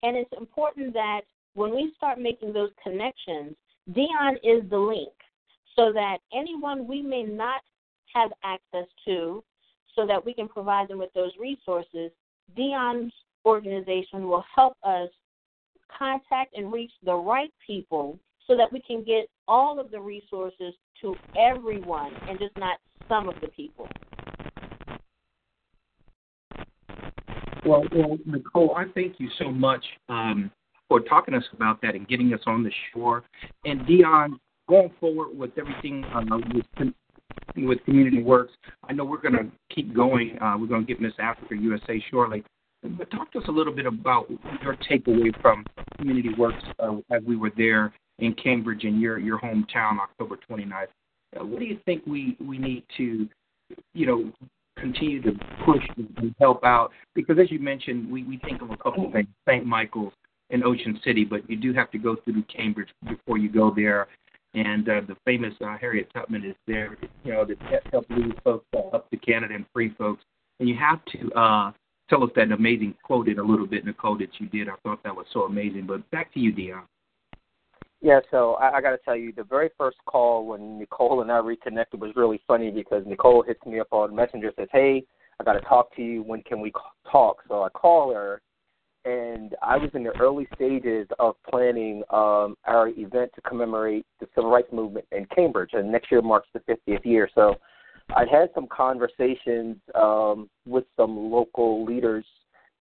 And 0.04 0.18
it's 0.18 0.32
important 0.38 0.94
that 0.94 1.22
when 1.54 1.76
we 1.76 1.94
start 1.98 2.20
making 2.20 2.54
those 2.54 2.72
connections, 2.82 3.56
Dion 3.94 4.38
is 4.44 4.68
the 4.70 4.78
link 4.78 5.12
so 5.76 5.92
that 5.94 6.18
anyone 6.34 6.88
we 6.88 7.02
may 7.02 7.24
not 7.24 7.62
have 8.14 8.32
access 8.44 8.88
to, 9.06 9.44
so 9.96 10.06
that 10.08 10.26
we 10.26 10.34
can 10.34 10.48
provide 10.48 10.88
them 10.88 11.00
with 11.00 11.14
those 11.14 11.32
resources, 11.40 12.12
Dion's 12.56 13.14
organization 13.46 14.28
will 14.28 14.44
help 14.54 14.76
us 14.84 15.10
contact 15.98 16.56
and 16.56 16.72
reach 16.72 16.92
the 17.04 17.14
right 17.14 17.52
people 17.66 18.18
so 18.48 18.56
that 18.56 18.72
we 18.72 18.82
can 18.82 19.04
get 19.04 19.28
all 19.48 19.80
of 19.80 19.92
the 19.92 20.00
resources 20.00 20.74
to 21.02 21.16
everyone 21.38 22.12
and 22.28 22.40
just 22.40 22.56
not 22.58 22.78
some 23.08 23.28
of 23.28 23.36
the 23.42 23.48
people. 23.48 23.88
Well, 27.65 27.84
well, 27.94 28.18
Nicole, 28.25 28.75
I 28.75 28.86
thank 28.96 29.20
you 29.20 29.30
so 29.38 29.51
much 29.51 29.84
um, 30.10 30.51
for 30.88 31.00
talking 31.00 31.34
to 31.34 31.39
us 31.39 31.46
about 31.53 31.82
that 31.82 31.96
and 31.96 32.08
getting 32.08 32.34
us 32.34 32.41
on 32.48 32.63
the 32.63 32.72
shore. 32.91 33.24
And 33.65 33.86
Dion, 33.86 34.39
going 34.68 34.91
forward 35.00 35.38
with 35.38 35.51
everything 35.58 36.03
uh, 36.06 36.24
with 36.53 36.94
with 37.56 37.84
Community 37.86 38.24
Works, 38.24 38.53
I 38.89 38.94
know 38.94 39.06
we're 39.06 39.22
going 39.22 39.34
to 39.34 39.46
keep 39.74 39.94
going. 39.94 40.41
Uh, 40.41 40.58
we're 40.60 40.68
going 40.68 40.86
to 40.86 40.88
get 40.88 41.01
Miss 41.01 41.13
Africa 41.20 41.56
USA 41.56 42.03
shortly. 42.10 42.44
But 42.84 43.12
talk 43.12 43.32
to 43.34 43.39
us 43.39 43.46
a 43.48 43.51
little 43.51 43.74
bit 43.74 43.86
about 43.86 44.27
your 44.63 44.75
takeaway 44.89 45.39
from 45.41 45.65
Community 45.98 46.30
Works 46.38 46.63
uh, 46.80 46.96
as 47.12 47.22
we 47.27 47.36
were 47.36 47.51
there 47.56 47.94
in 48.20 48.34
Cambridge 48.34 48.84
in 48.86 49.00
your 49.00 49.20
your 49.20 49.39
hometown, 49.39 50.00
October 50.00 50.38
29th. 50.50 50.88
Uh, 51.39 51.46
what 51.46 51.60
do 51.60 51.65
you 51.65 51.80
think 51.86 52.03
we 52.08 52.36
we 52.39 52.58
need 52.58 52.84
to, 52.98 53.27
you 53.94 54.06
know, 54.06 54.32
continue 54.78 55.22
to 55.22 55.32
push 55.66 55.84
and 55.98 56.36
help 56.40 56.63
out? 56.63 56.92
Because 57.16 57.38
as 57.40 57.51
you 57.51 57.60
mentioned, 57.60 58.10
we, 58.12 58.24
we 58.24 58.38
think 58.38 58.62
of 58.62 58.72
a 58.72 58.78
couple 58.78 59.08
of 59.08 59.13
things, 59.13 59.28
St. 59.48 59.66
Michael's 59.66 60.13
and 60.50 60.63
Ocean 60.63 61.00
City, 61.04 61.24
but 61.24 61.50
you 61.50 61.56
do 61.56 61.74
have 61.74 61.90
to 61.92 61.98
go 61.98 62.18
through 62.24 62.44
Cambridge 62.44 62.90
before 63.08 63.38
you 63.38 63.50
go 63.50 63.72
there. 63.74 64.08
And 64.54 64.88
uh, 64.90 65.01
the 65.08 65.16
famous 65.24 65.54
uh, 65.66 65.78
Harriet 65.80 66.12
Tubman 66.13 66.44
is 66.44 66.56
there, 66.68 66.98
you 67.24 67.32
know, 67.32 67.46
to 67.46 67.56
help 67.92 68.06
lead 68.10 68.34
folks 68.44 68.66
up 68.94 69.10
to 69.10 69.18
Canada 69.18 69.56
and 69.56 69.66
free 69.74 69.94
folks. 69.98 70.24
And 70.60 70.68
you 70.68 70.75
have 70.75 71.00
to 71.06 71.32
uh, 71.40 71.72
tell 72.10 72.24
us 72.24 72.32
that 72.36 72.51
amazing 72.51 72.96
quote 73.01 73.30
in 73.30 73.40
a 73.40 73.44
little 73.44 73.66
bit, 73.66 73.86
Nicole, 73.86 74.18
that 74.18 74.40
you 74.40 74.48
did. 74.48 74.68
I 74.68 74.74
thought 74.84 75.01
that 75.04 75.16
was 75.16 75.25
so 75.32 75.44
amazing. 75.44 75.88
But 75.88 76.10
back 76.12 76.34
to 76.34 76.40
you, 76.42 76.51
Dion. 76.51 76.84
Yeah, 78.01 78.20
so 78.31 78.53
I, 78.55 78.77
I 78.77 78.81
got 78.81 78.91
to 78.91 78.98
tell 78.98 79.15
you, 79.15 79.31
the 79.31 79.43
very 79.43 79.70
first 79.77 79.98
call 80.05 80.48
when 80.48 80.79
Nicole 80.79 81.22
and 81.22 81.31
I 81.31 81.38
reconnected 81.38 82.01
was 82.01 82.12
really 82.15 82.41
funny 82.48 82.72
because 82.72 83.03
Nicole 83.05 83.43
hits 83.43 83.63
me 83.65 83.79
up 83.79 83.89
on 83.91 84.15
Messenger 84.15 84.51
says, 84.58 84.70
"Hey, 84.72 85.03
I 85.39 85.43
got 85.43 85.53
to 85.53 85.62
talk 85.62 85.96
to 85.96 86.01
you. 86.01 86.24
When 86.24 86.41
can 86.41 86.62
we 86.62 86.74
talk?" 87.12 87.38
So 87.48 87.62
I 87.62 87.70
call 87.70 88.12
her, 88.12 88.41
and 89.05 89.55
I 89.62 89.77
was 89.77 89.91
in 89.93 90.03
the 90.03 90.20
early 90.20 90.48
stages 90.55 91.08
of 91.20 91.36
planning 91.48 92.01
um, 92.10 92.55
our 92.65 92.88
event 92.88 93.31
to 93.36 93.41
commemorate 93.41 94.08
the 94.20 94.27
civil 94.34 94.50
rights 94.50 94.74
movement 94.74 95.05
in 95.12 95.27
Cambridge, 95.36 95.72
and 95.74 95.91
next 95.91 96.12
year 96.12 96.24
marks 96.24 96.48
the 96.53 96.60
50th 96.62 97.05
year. 97.05 97.29
So 97.36 97.53
I'd 98.15 98.29
had 98.29 98.50
some 98.55 98.65
conversations 98.67 99.77
um, 99.93 100.50
with 100.65 100.86
some 100.98 101.31
local 101.31 101.86
leaders 101.86 102.25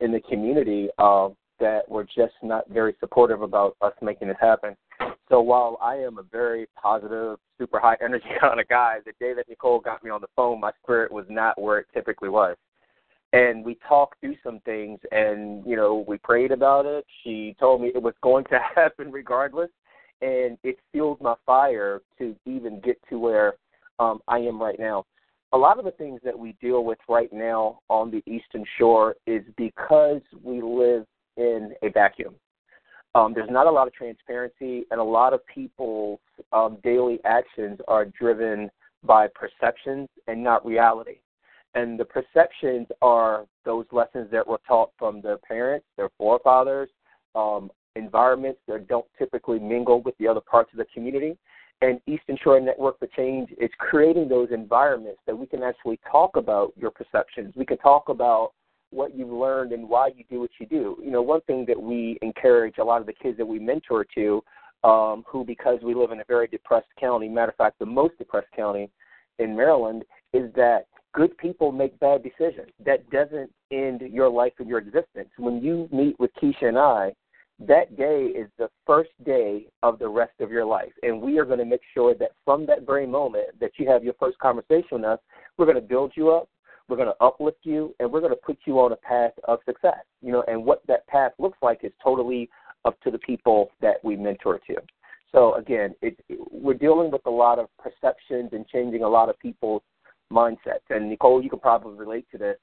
in 0.01 0.13
the 0.13 0.21
community 0.21 0.89
uh, 0.99 1.29
that 1.61 1.89
were 1.91 2.05
just 2.05 2.33
not 2.43 2.69
very 2.71 2.95
supportive 3.01 3.43
about 3.43 3.77
us 3.83 3.93
making 4.01 4.29
this 4.29 4.37
happen. 4.41 4.75
So 5.31 5.41
while 5.41 5.79
I 5.81 5.95
am 5.95 6.19
a 6.19 6.25
very 6.25 6.67
positive, 6.81 7.39
super 7.57 7.79
high 7.79 7.97
energy 8.05 8.27
kind 8.41 8.61
of 8.61 8.69
guy, 8.69 8.99
the 9.07 9.13
day 9.21 9.33
that 9.35 9.49
Nicole 9.49 9.81
got 9.81 10.03
me 10.03 10.11
on 10.11 10.21
the 10.21 10.27
phone, 10.37 10.61
my 10.61 10.73
spirit 10.83 11.11
was 11.11 11.25
not 11.31 11.61
where 11.61 11.79
it 11.79 11.87
typically 11.95 12.29
was. 12.29 12.57
And 13.33 13.65
we 13.65 13.79
talked 13.89 14.19
through 14.21 14.35
some 14.43 14.59
things, 14.65 14.99
and 15.13 15.65
you 15.65 15.77
know, 15.77 16.05
we 16.09 16.19
prayed 16.19 16.51
about 16.51 16.85
it. 16.85 17.07
She 17.23 17.55
told 17.61 17.81
me 17.81 17.93
it 17.95 18.03
was 18.03 18.15
going 18.23 18.45
to 18.47 18.59
happen 18.75 19.13
regardless, 19.13 19.71
and 20.21 20.59
it 20.65 20.79
fueled 20.91 21.21
my 21.21 21.37
fire 21.47 22.01
to 22.19 22.35
even 22.45 22.81
get 22.81 22.99
to 23.09 23.21
where 23.21 23.55
um, 24.01 24.19
I 24.27 24.39
am 24.39 24.61
right 24.61 24.81
now. 24.81 25.05
A 25.53 25.59
lot 25.59 25.79
of 25.79 25.85
the 25.85 25.93
things 25.93 26.21
that 26.25 26.37
we 26.37 26.57
deal 26.61 26.85
with 26.85 26.99
right 27.09 27.33
now 27.33 27.81
on 27.89 28.11
the 28.11 28.23
Eastern 28.27 28.65
Shore 28.79 29.15
is 29.27 29.43
because 29.57 30.23
we 30.43 30.61
live 30.61 31.05
in 31.37 31.73
a 31.83 31.91
vacuum 31.91 32.35
um, 33.15 33.35
there's 33.35 33.51
not 33.51 33.67
a 33.67 33.71
lot 33.71 33.87
of 33.87 33.93
transparency, 33.93 34.85
and 34.91 35.01
a 35.01 35.05
lot 35.05 35.33
of 35.33 35.45
people's 35.47 36.21
um, 36.53 36.79
daily 36.83 37.19
actions 37.25 37.79
are 37.89 38.05
driven 38.05 38.71
by 39.03 39.27
perceptions 39.35 40.09
and 40.29 40.43
not 40.43 40.65
reality. 40.65 41.19
And 41.75 41.99
the 41.99 42.05
perceptions 42.05 42.89
are 43.03 43.47
those 43.65 43.87
lessons 43.93 44.29
that 44.33 44.47
were 44.47 44.61
taught 44.67 44.91
from 44.99 45.21
their 45.21 45.39
parents, 45.39 45.87
their 45.97 46.11
forefathers, 46.19 46.89
um, 47.35 47.71
environments 47.97 48.61
that 48.69 48.89
don't 48.89 49.07
typically 49.19 49.59
mingle 49.59 50.01
with 50.03 50.17
the 50.19 50.29
other 50.29 50.41
parts 50.41 50.71
of 50.73 50.79
the 50.79 50.87
community. 50.93 51.37
And 51.83 52.01
Eastern 52.07 52.37
Shore 52.43 52.61
Network 52.61 52.99
for 52.99 53.09
Change 53.17 53.51
is 53.59 53.71
creating 53.79 54.29
those 54.29 54.49
environments 54.53 55.21
that 55.27 55.37
we 55.37 55.47
can 55.47 55.63
actually 55.63 55.99
talk 56.11 56.37
about 56.37 56.73
your 56.77 56.91
perceptions. 56.91 57.55
We 57.57 57.65
can 57.65 57.79
talk 57.79 58.09
about 58.09 58.53
what 58.91 59.17
you've 59.17 59.33
learned 59.33 59.73
and 59.73 59.89
why 59.89 60.09
you 60.09 60.25
do 60.29 60.41
what 60.41 60.51
you 60.59 60.67
do. 60.67 60.97
You 61.03 61.11
know, 61.11 61.23
one 61.23 61.41
thing 61.43 61.65
that 61.67 61.81
we 61.81 62.19
encourage 62.23 62.79
a 62.79 62.85
lot 62.85 63.01
of 63.01 63.07
the 63.07 63.13
kids 63.13 63.39
that 63.39 63.47
we 63.47 63.59
mentor 63.59 64.05
to, 64.15 64.43
um, 64.83 65.25
who 65.27 65.45
because 65.45 65.79
we 65.83 65.95
live 65.95 66.11
in 66.11 66.21
a 66.21 66.25
very 66.27 66.47
depressed 66.47 66.89
county, 66.99 67.29
matter 67.29 67.51
of 67.51 67.57
fact, 67.57 67.79
the 67.79 67.87
most 67.87 68.17
depressed 68.19 68.51
county 68.55 68.91
in 69.39 69.57
Maryland, 69.57 70.05
is 70.33 70.53
that 70.55 70.87
good 71.13 71.37
people 71.39 71.73
make 71.73 71.99
bad 72.01 72.23
decisions. 72.23 72.71
That 72.85 73.09
doesn't 73.11 73.51
end 73.71 74.03
your 74.03 74.29
life 74.29 74.53
and 74.59 74.69
your 74.69 74.79
existence. 74.79 75.29
When 75.39 75.63
you 75.63 75.89
meet 75.93 76.19
with 76.19 76.31
Keisha 76.41 76.65
and 76.65 76.79
I, 76.79 77.13
that 77.67 77.97
day 77.97 78.27
is 78.35 78.49
the 78.59 78.71
first 78.87 79.11
day 79.25 79.67
of 79.83 79.99
the 79.99 80.09
rest 80.09 80.33
of 80.41 80.51
your 80.51 80.65
life. 80.65 80.93
And 81.03 81.21
we 81.21 81.39
are 81.39 81.45
going 81.45 81.59
to 81.59 81.65
make 81.65 81.83
sure 81.93 82.15
that 82.15 82.31
from 82.45 82.65
that 82.67 82.87
very 82.87 83.07
moment 83.07 83.61
that 83.61 83.73
you 83.77 83.89
have 83.89 84.03
your 84.03 84.15
first 84.19 84.39
conversation 84.39 84.89
with 84.93 85.05
us, 85.05 85.19
we're 85.59 85.67
going 85.67 85.77
to 85.77 85.83
build 85.83 86.13
you 86.17 86.31
up. 86.31 86.49
We're 86.91 86.97
going 86.97 87.09
to 87.09 87.25
uplift 87.25 87.61
you, 87.63 87.95
and 88.01 88.11
we're 88.11 88.21
going 88.21 88.33
to 88.33 88.41
put 88.45 88.59
you 88.67 88.81
on 88.81 88.91
a 88.91 88.97
path 88.97 89.31
of 89.45 89.61
success. 89.65 90.03
You 90.21 90.33
know, 90.33 90.45
and 90.49 90.65
what 90.65 90.83
that 90.89 91.07
path 91.07 91.31
looks 91.39 91.59
like 91.63 91.85
is 91.85 91.93
totally 92.03 92.51
up 92.85 93.01
to 93.03 93.13
the 93.13 93.19
people 93.19 93.71
that 93.81 94.03
we 94.03 94.17
mentor 94.17 94.61
to. 94.67 94.75
So 95.31 95.55
again, 95.55 95.95
it, 96.03 96.19
we're 96.51 96.75
dealing 96.75 97.13
with 97.13 97.25
a 97.27 97.31
lot 97.31 97.61
of 97.61 97.69
perceptions 97.79 98.51
and 98.53 98.67
changing 98.67 99.05
a 99.05 99.09
lot 99.09 99.29
of 99.29 99.39
people's 99.39 99.83
mindsets. 100.33 100.83
And 100.91 101.09
Nicole, 101.09 101.41
you 101.41 101.49
can 101.49 101.61
probably 101.61 101.97
relate 101.97 102.27
to 102.33 102.39
this. 102.39 102.57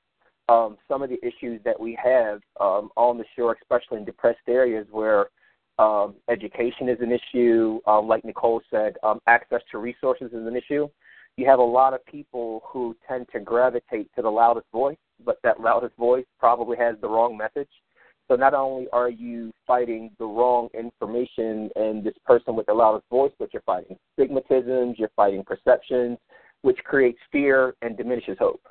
Um, 0.49 0.77
some 0.89 1.01
of 1.01 1.09
the 1.09 1.19
issues 1.25 1.61
that 1.63 1.79
we 1.79 1.97
have 2.01 2.41
um, 2.59 2.89
on 2.97 3.17
the 3.17 3.25
shore, 3.35 3.55
especially 3.61 3.99
in 3.99 4.05
depressed 4.05 4.39
areas 4.49 4.87
where 4.91 5.27
um, 5.79 6.15
education 6.29 6.89
is 6.89 6.97
an 6.99 7.11
issue, 7.13 7.79
um, 7.87 8.07
like 8.07 8.25
Nicole 8.25 8.61
said, 8.69 8.97
um, 9.03 9.19
access 9.27 9.61
to 9.71 9.77
resources 9.77 10.31
is 10.33 10.45
an 10.45 10.55
issue 10.57 10.89
you 11.37 11.45
have 11.45 11.59
a 11.59 11.63
lot 11.63 11.93
of 11.93 12.03
people 12.05 12.63
who 12.65 12.95
tend 13.07 13.27
to 13.31 13.39
gravitate 13.39 14.09
to 14.15 14.21
the 14.23 14.29
loudest 14.29 14.65
voice, 14.73 14.97
but 15.23 15.37
that 15.43 15.61
loudest 15.61 15.95
voice 15.95 16.25
probably 16.39 16.75
has 16.77 16.95
the 16.99 17.07
wrong 17.07 17.37
message. 17.37 17.69
So 18.27 18.35
not 18.35 18.53
only 18.53 18.87
are 18.91 19.09
you 19.09 19.53
fighting 19.65 20.11
the 20.19 20.25
wrong 20.25 20.67
information 20.73 21.69
and 21.75 22.03
this 22.03 22.15
person 22.25 22.55
with 22.55 22.65
the 22.65 22.73
loudest 22.73 23.05
voice, 23.09 23.31
but 23.39 23.53
you're 23.53 23.61
fighting 23.61 23.97
stigmatisms, 24.19 24.97
you're 24.97 25.11
fighting 25.15 25.43
perceptions, 25.45 26.17
which 26.63 26.79
creates 26.83 27.19
fear 27.31 27.75
and 27.81 27.95
diminishes 27.95 28.37
hope. 28.39 28.61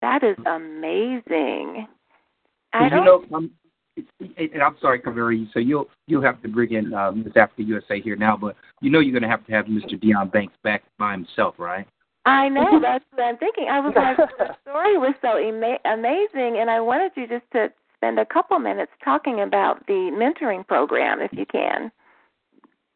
That 0.00 0.24
is 0.24 0.36
amazing. 0.46 1.86
I 2.72 2.88
don't... 2.88 3.04
You 3.04 3.04
know, 3.04 3.22
and 3.36 3.50
I'm 4.30 4.76
sorry, 4.80 5.00
Kaveri. 5.00 5.46
So 5.52 5.58
you'll 5.58 5.86
you'll 6.06 6.22
have 6.22 6.40
to 6.42 6.48
bring 6.48 6.72
in 6.72 6.92
uh, 6.94 7.12
Miss 7.12 7.36
Africa 7.36 7.62
USA 7.62 8.00
here 8.00 8.16
now, 8.16 8.36
but 8.36 8.56
you 8.80 8.90
know 8.90 9.00
you're 9.00 9.18
going 9.18 9.22
to 9.22 9.28
have 9.28 9.46
to 9.46 9.52
have 9.52 9.66
Mr. 9.66 10.00
Dion 10.00 10.28
Banks 10.28 10.54
back 10.62 10.84
by 10.98 11.12
himself, 11.12 11.54
right? 11.58 11.86
I 12.26 12.48
know. 12.48 12.78
That's 12.82 13.04
what 13.12 13.24
I'm 13.24 13.38
thinking. 13.38 13.68
I 13.70 13.80
was 13.80 13.92
like, 13.96 14.16
the 14.38 14.54
story 14.62 14.98
was 14.98 15.14
so 15.22 15.38
ama- 15.38 15.78
amazing, 15.84 16.58
and 16.60 16.70
I 16.70 16.80
wanted 16.80 17.12
you 17.16 17.26
just 17.26 17.50
to 17.52 17.72
spend 17.96 18.18
a 18.18 18.26
couple 18.26 18.58
minutes 18.58 18.92
talking 19.04 19.40
about 19.40 19.86
the 19.86 20.10
mentoring 20.12 20.66
program, 20.66 21.20
if 21.20 21.32
you 21.32 21.46
can. 21.46 21.90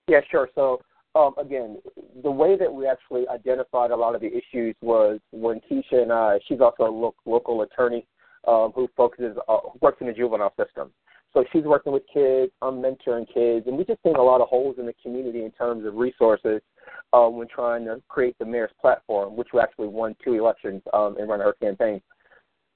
Yeah, 0.09 0.20
sure. 0.31 0.48
So 0.55 0.81
um, 1.14 1.35
again, 1.38 1.79
the 2.22 2.31
way 2.31 2.57
that 2.57 2.72
we 2.72 2.87
actually 2.87 3.29
identified 3.29 3.90
a 3.90 3.96
lot 3.96 4.14
of 4.14 4.20
the 4.20 4.29
issues 4.29 4.74
was 4.81 5.20
when 5.31 5.61
Keisha 5.70 6.03
and 6.03 6.12
I, 6.12 6.38
she's 6.46 6.61
also 6.61 6.85
a 6.85 6.90
lo- 6.90 7.14
local 7.26 7.62
attorney 7.62 8.07
um, 8.46 8.72
who 8.74 8.88
focuses 8.96 9.37
uh, 9.48 9.59
works 9.81 9.98
in 10.00 10.07
the 10.07 10.12
juvenile 10.12 10.55
system. 10.57 10.90
So 11.33 11.44
she's 11.52 11.64
working 11.64 11.92
with 11.92 12.02
kids, 12.12 12.52
I'm 12.61 12.83
mentoring 12.83 13.26
kids, 13.33 13.66
and 13.66 13.78
we 13.78 13.85
just 13.85 14.02
seen 14.02 14.16
a 14.16 14.22
lot 14.22 14.42
of 14.42 14.48
holes 14.48 14.76
in 14.78 14.85
the 14.85 14.94
community 15.02 15.44
in 15.44 15.50
terms 15.52 15.87
of 15.87 15.94
resources 15.94 16.61
uh, 17.14 17.26
when 17.26 17.48
trying 17.48 17.87
to 17.87 18.02
create 18.09 18.37
the 18.38 18.44
mayor's 18.44 18.70
platform, 18.81 19.35
which 19.35 19.48
we 19.55 19.61
actually 19.61 19.88
won 19.88 20.14
two 20.22 20.35
elections 20.35 20.83
um, 20.92 21.16
and 21.18 21.28
run 21.31 21.40
our 21.40 21.55
campaign. 21.55 22.02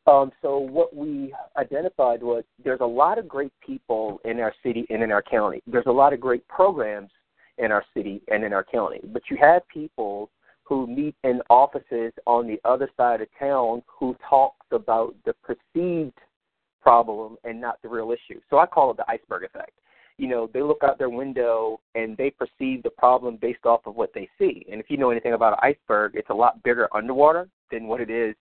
Um, 0.07 0.31
so 0.41 0.59
what 0.59 0.95
we 0.95 1.35
identified 1.57 2.23
was 2.23 2.45
there's 2.65 2.81
a 2.81 2.87
lot 2.87 3.19
of 3.19 3.29
great 3.29 3.53
people 3.65 4.21
in 4.25 4.41
our 4.41 4.55
city 4.63 4.87
and 4.89 5.03
in 5.03 5.11
our 5.11 5.23
county. 5.23 5.63
There's 5.67 5.87
a 5.87 5.93
lot 5.93 6.13
of 6.13 6.21
great 6.21 6.47
programs 6.49 7.11
in 7.59 7.73
our 7.73 7.85
city 7.95 8.23
and 8.29 8.45
in 8.45 8.53
our 8.53 8.65
county, 8.65 9.01
but 9.13 9.23
you 9.31 9.37
have 9.41 9.63
people 9.69 10.31
who 10.67 10.87
meet 10.87 11.15
in 11.23 11.41
offices 11.49 12.13
on 12.27 12.47
the 12.47 12.61
other 12.65 12.91
side 12.97 13.21
of 13.21 13.29
town 13.39 13.83
who 13.87 14.17
talks 14.29 14.67
about 14.73 15.15
the 15.25 15.35
perceived 15.43 16.19
problem 16.83 17.37
and 17.45 17.61
not 17.61 17.81
the 17.83 17.89
real 17.89 18.13
issue. 18.13 18.41
So 18.51 18.59
I 18.59 18.67
call 18.67 18.91
it 18.91 18.97
the 18.97 19.09
iceberg 19.09 19.45
effect. 19.45 19.73
You 20.19 20.29
know, 20.29 20.49
they 20.53 20.63
look 20.63 20.83
out 20.83 20.99
their 20.99 21.11
window 21.11 21.81
and 21.95 22.17
they 22.17 22.31
perceive 22.31 22.83
the 22.83 22.91
problem 22.91 23.39
based 23.41 23.67
off 23.67 23.83
of 23.87 23.97
what 23.97 24.13
they 24.15 24.29
see. 24.39 24.65
And 24.71 24.81
if 24.81 24.87
you 24.89 24.97
know 24.97 25.11
anything 25.11 25.35
about 25.35 25.53
an 25.53 25.59
iceberg, 25.63 26.13
it's 26.15 26.31
a 26.31 26.35
lot 26.35 26.63
bigger 26.63 26.89
underwater 26.95 27.49
than 27.71 27.87
what 27.87 28.01
it 28.01 28.11
is 28.11 28.35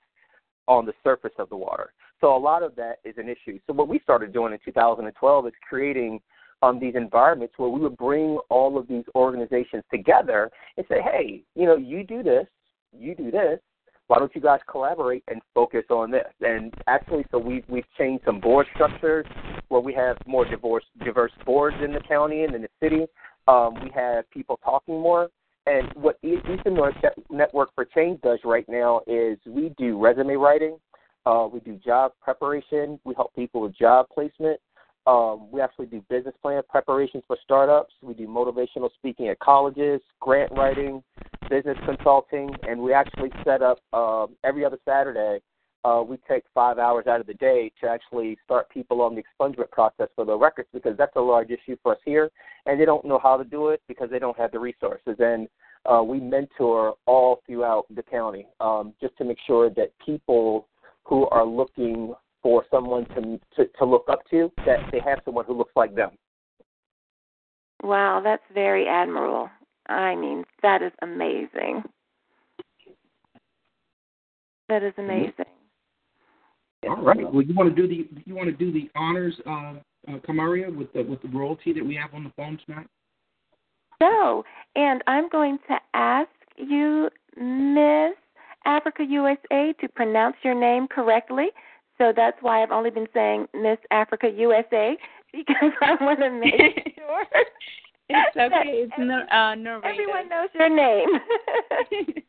on 0.67 0.85
the 0.85 0.93
surface 1.03 1.33
of 1.38 1.49
the 1.49 1.57
water. 1.57 1.91
So 2.21 2.35
a 2.35 2.38
lot 2.38 2.63
of 2.63 2.75
that 2.75 2.99
is 3.03 3.15
an 3.17 3.29
issue. 3.29 3.59
So 3.67 3.73
what 3.73 3.88
we 3.88 3.99
started 3.99 4.33
doing 4.33 4.53
in 4.53 4.59
2012 4.63 5.47
is 5.47 5.53
creating 5.67 6.21
um, 6.61 6.79
these 6.79 6.95
environments 6.95 7.53
where 7.57 7.69
we 7.69 7.79
would 7.79 7.97
bring 7.97 8.39
all 8.49 8.77
of 8.77 8.87
these 8.87 9.03
organizations 9.15 9.83
together 9.91 10.49
and 10.77 10.85
say, 10.89 11.01
hey, 11.01 11.43
you 11.55 11.65
know, 11.65 11.75
you 11.75 12.03
do 12.03 12.23
this, 12.23 12.47
you 12.97 13.15
do 13.15 13.31
this. 13.31 13.59
Why 14.07 14.19
don't 14.19 14.33
you 14.35 14.41
guys 14.41 14.59
collaborate 14.69 15.23
and 15.27 15.41
focus 15.53 15.83
on 15.89 16.11
this? 16.11 16.27
And 16.41 16.73
actually, 16.85 17.25
so 17.31 17.39
we've 17.39 17.63
we've 17.67 17.85
changed 17.97 18.23
some 18.25 18.39
board 18.39 18.67
structures 18.75 19.25
where 19.69 19.81
we 19.81 19.93
have 19.95 20.17
more 20.27 20.45
diverse 20.45 20.83
diverse 21.03 21.31
boards 21.43 21.75
in 21.83 21.91
the 21.91 22.01
county 22.01 22.43
and 22.43 22.53
in 22.53 22.61
the 22.61 22.69
city. 22.81 23.07
Um, 23.47 23.73
we 23.83 23.89
have 23.95 24.29
people 24.29 24.59
talking 24.63 25.01
more. 25.01 25.29
And 25.67 25.91
what 25.95 26.19
Eastern 26.21 26.75
North 26.75 26.93
Network 27.31 27.73
for 27.73 27.85
Change 27.85 28.21
does 28.21 28.37
right 28.45 28.65
now 28.69 29.01
is 29.07 29.39
we 29.47 29.73
do 29.79 29.99
resume 29.99 30.35
writing, 30.35 30.77
uh, 31.25 31.47
we 31.51 31.59
do 31.61 31.75
job 31.83 32.11
preparation, 32.21 32.99
we 33.03 33.15
help 33.15 33.33
people 33.35 33.61
with 33.61 33.75
job 33.75 34.05
placement, 34.13 34.59
um, 35.07 35.51
we 35.51 35.61
actually 35.61 35.85
do 35.85 36.03
business 36.09 36.33
plan 36.41 36.61
preparations 36.67 37.23
for 37.27 37.37
startups. 37.43 37.93
We 38.01 38.13
do 38.13 38.27
motivational 38.27 38.89
speaking 38.95 39.27
at 39.27 39.39
colleges, 39.39 40.01
grant 40.19 40.51
writing, 40.51 41.03
business 41.49 41.77
consulting, 41.85 42.49
and 42.67 42.79
we 42.79 42.93
actually 42.93 43.31
set 43.43 43.61
up 43.61 43.79
uh, 43.93 44.27
every 44.43 44.65
other 44.65 44.79
Saturday. 44.85 45.41
Uh, 45.83 46.01
we 46.01 46.17
take 46.27 46.43
five 46.55 46.79
hours 46.79 47.05
out 47.05 47.21
of 47.21 47.27
the 47.27 47.35
day 47.35 47.71
to 47.79 47.87
actually 47.87 48.35
start 48.43 48.67
people 48.71 49.01
on 49.01 49.13
the 49.13 49.21
expungement 49.21 49.69
process 49.69 50.07
for 50.15 50.25
their 50.25 50.37
records 50.37 50.67
because 50.73 50.97
that's 50.97 51.15
a 51.15 51.21
large 51.21 51.51
issue 51.51 51.77
for 51.83 51.91
us 51.91 51.99
here, 52.03 52.31
and 52.65 52.79
they 52.79 52.85
don't 52.85 53.05
know 53.05 53.19
how 53.21 53.37
to 53.37 53.43
do 53.43 53.69
it 53.69 53.81
because 53.87 54.09
they 54.09 54.17
don't 54.17 54.37
have 54.37 54.51
the 54.51 54.59
resources. 54.59 55.15
And 55.19 55.47
uh, 55.85 56.01
we 56.01 56.19
mentor 56.19 56.95
all 57.05 57.41
throughout 57.45 57.85
the 57.95 58.01
county 58.01 58.47
um, 58.59 58.93
just 58.99 59.15
to 59.17 59.23
make 59.23 59.37
sure 59.45 59.69
that 59.69 59.91
people 60.03 60.67
who 61.03 61.27
are 61.27 61.45
looking 61.45 62.15
for 62.45 62.63
someone 62.69 63.05
to, 63.05 63.39
to 63.55 63.67
to 63.75 63.86
look 63.86 64.05
up 64.08 64.19
to 64.29 64.51
that 64.67 64.77
they 64.91 64.99
have 64.99 65.17
someone 65.25 65.43
who 65.45 65.58
looks 65.58 65.71
like 65.75 65.95
them. 65.95 66.12
Wow, 67.81 68.21
that's 68.23 68.43
very 68.53 68.88
admirable. 68.88 69.49
I 69.88 70.15
mean, 70.15 70.43
that 70.62 70.84
is 70.84 70.91
amazing. 71.01 71.81
That 74.69 74.84
is 74.84 74.93
amazing. 74.99 75.45
All 76.88 77.01
right. 77.01 77.34
Well, 77.34 77.41
you 77.41 77.55
want 77.55 77.75
to 77.75 77.81
do 77.81 77.88
the 77.88 78.08
you 78.27 78.36
want 78.36 78.47
to 78.47 78.55
do 78.55 78.71
the 78.71 78.91
honors, 78.95 79.34
uh, 79.47 79.73
uh, 80.08 80.19
Kamaria, 80.27 80.69
with 80.69 80.93
the 80.93 81.01
with 81.01 81.23
the 81.23 81.29
royalty 81.29 81.73
that 81.73 81.84
we 81.84 81.95
have 81.95 82.13
on 82.13 82.23
the 82.23 82.31
phone 82.38 82.60
tonight. 82.63 82.86
So, 83.99 84.45
and 84.75 85.03
I'm 85.08 85.29
going 85.29 85.58
to 85.67 85.77
ask 85.95 86.29
you, 86.58 87.10
Miss 87.38 88.15
Africa 88.65 89.03
USA, 89.03 89.73
to 89.81 89.89
pronounce 89.95 90.36
your 90.43 90.53
name 90.53 90.88
correctly 90.88 91.47
so 91.97 92.12
that's 92.15 92.38
why 92.41 92.62
I've 92.62 92.71
only 92.71 92.89
been 92.89 93.08
saying 93.13 93.47
Miss 93.53 93.77
Africa 93.91 94.29
USA 94.36 94.97
because 95.34 95.71
I 95.81 95.95
want 96.03 96.19
to 96.19 96.29
make 96.29 96.93
sure. 96.95 97.25
it's 98.10 98.38
okay. 98.38 98.63
It's 98.65 98.93
no, 98.97 99.21
uh, 99.31 99.55
Nereida. 99.55 99.86
Everyone 99.86 100.29
knows 100.29 100.49
your 100.53 100.69
name. 100.69 101.10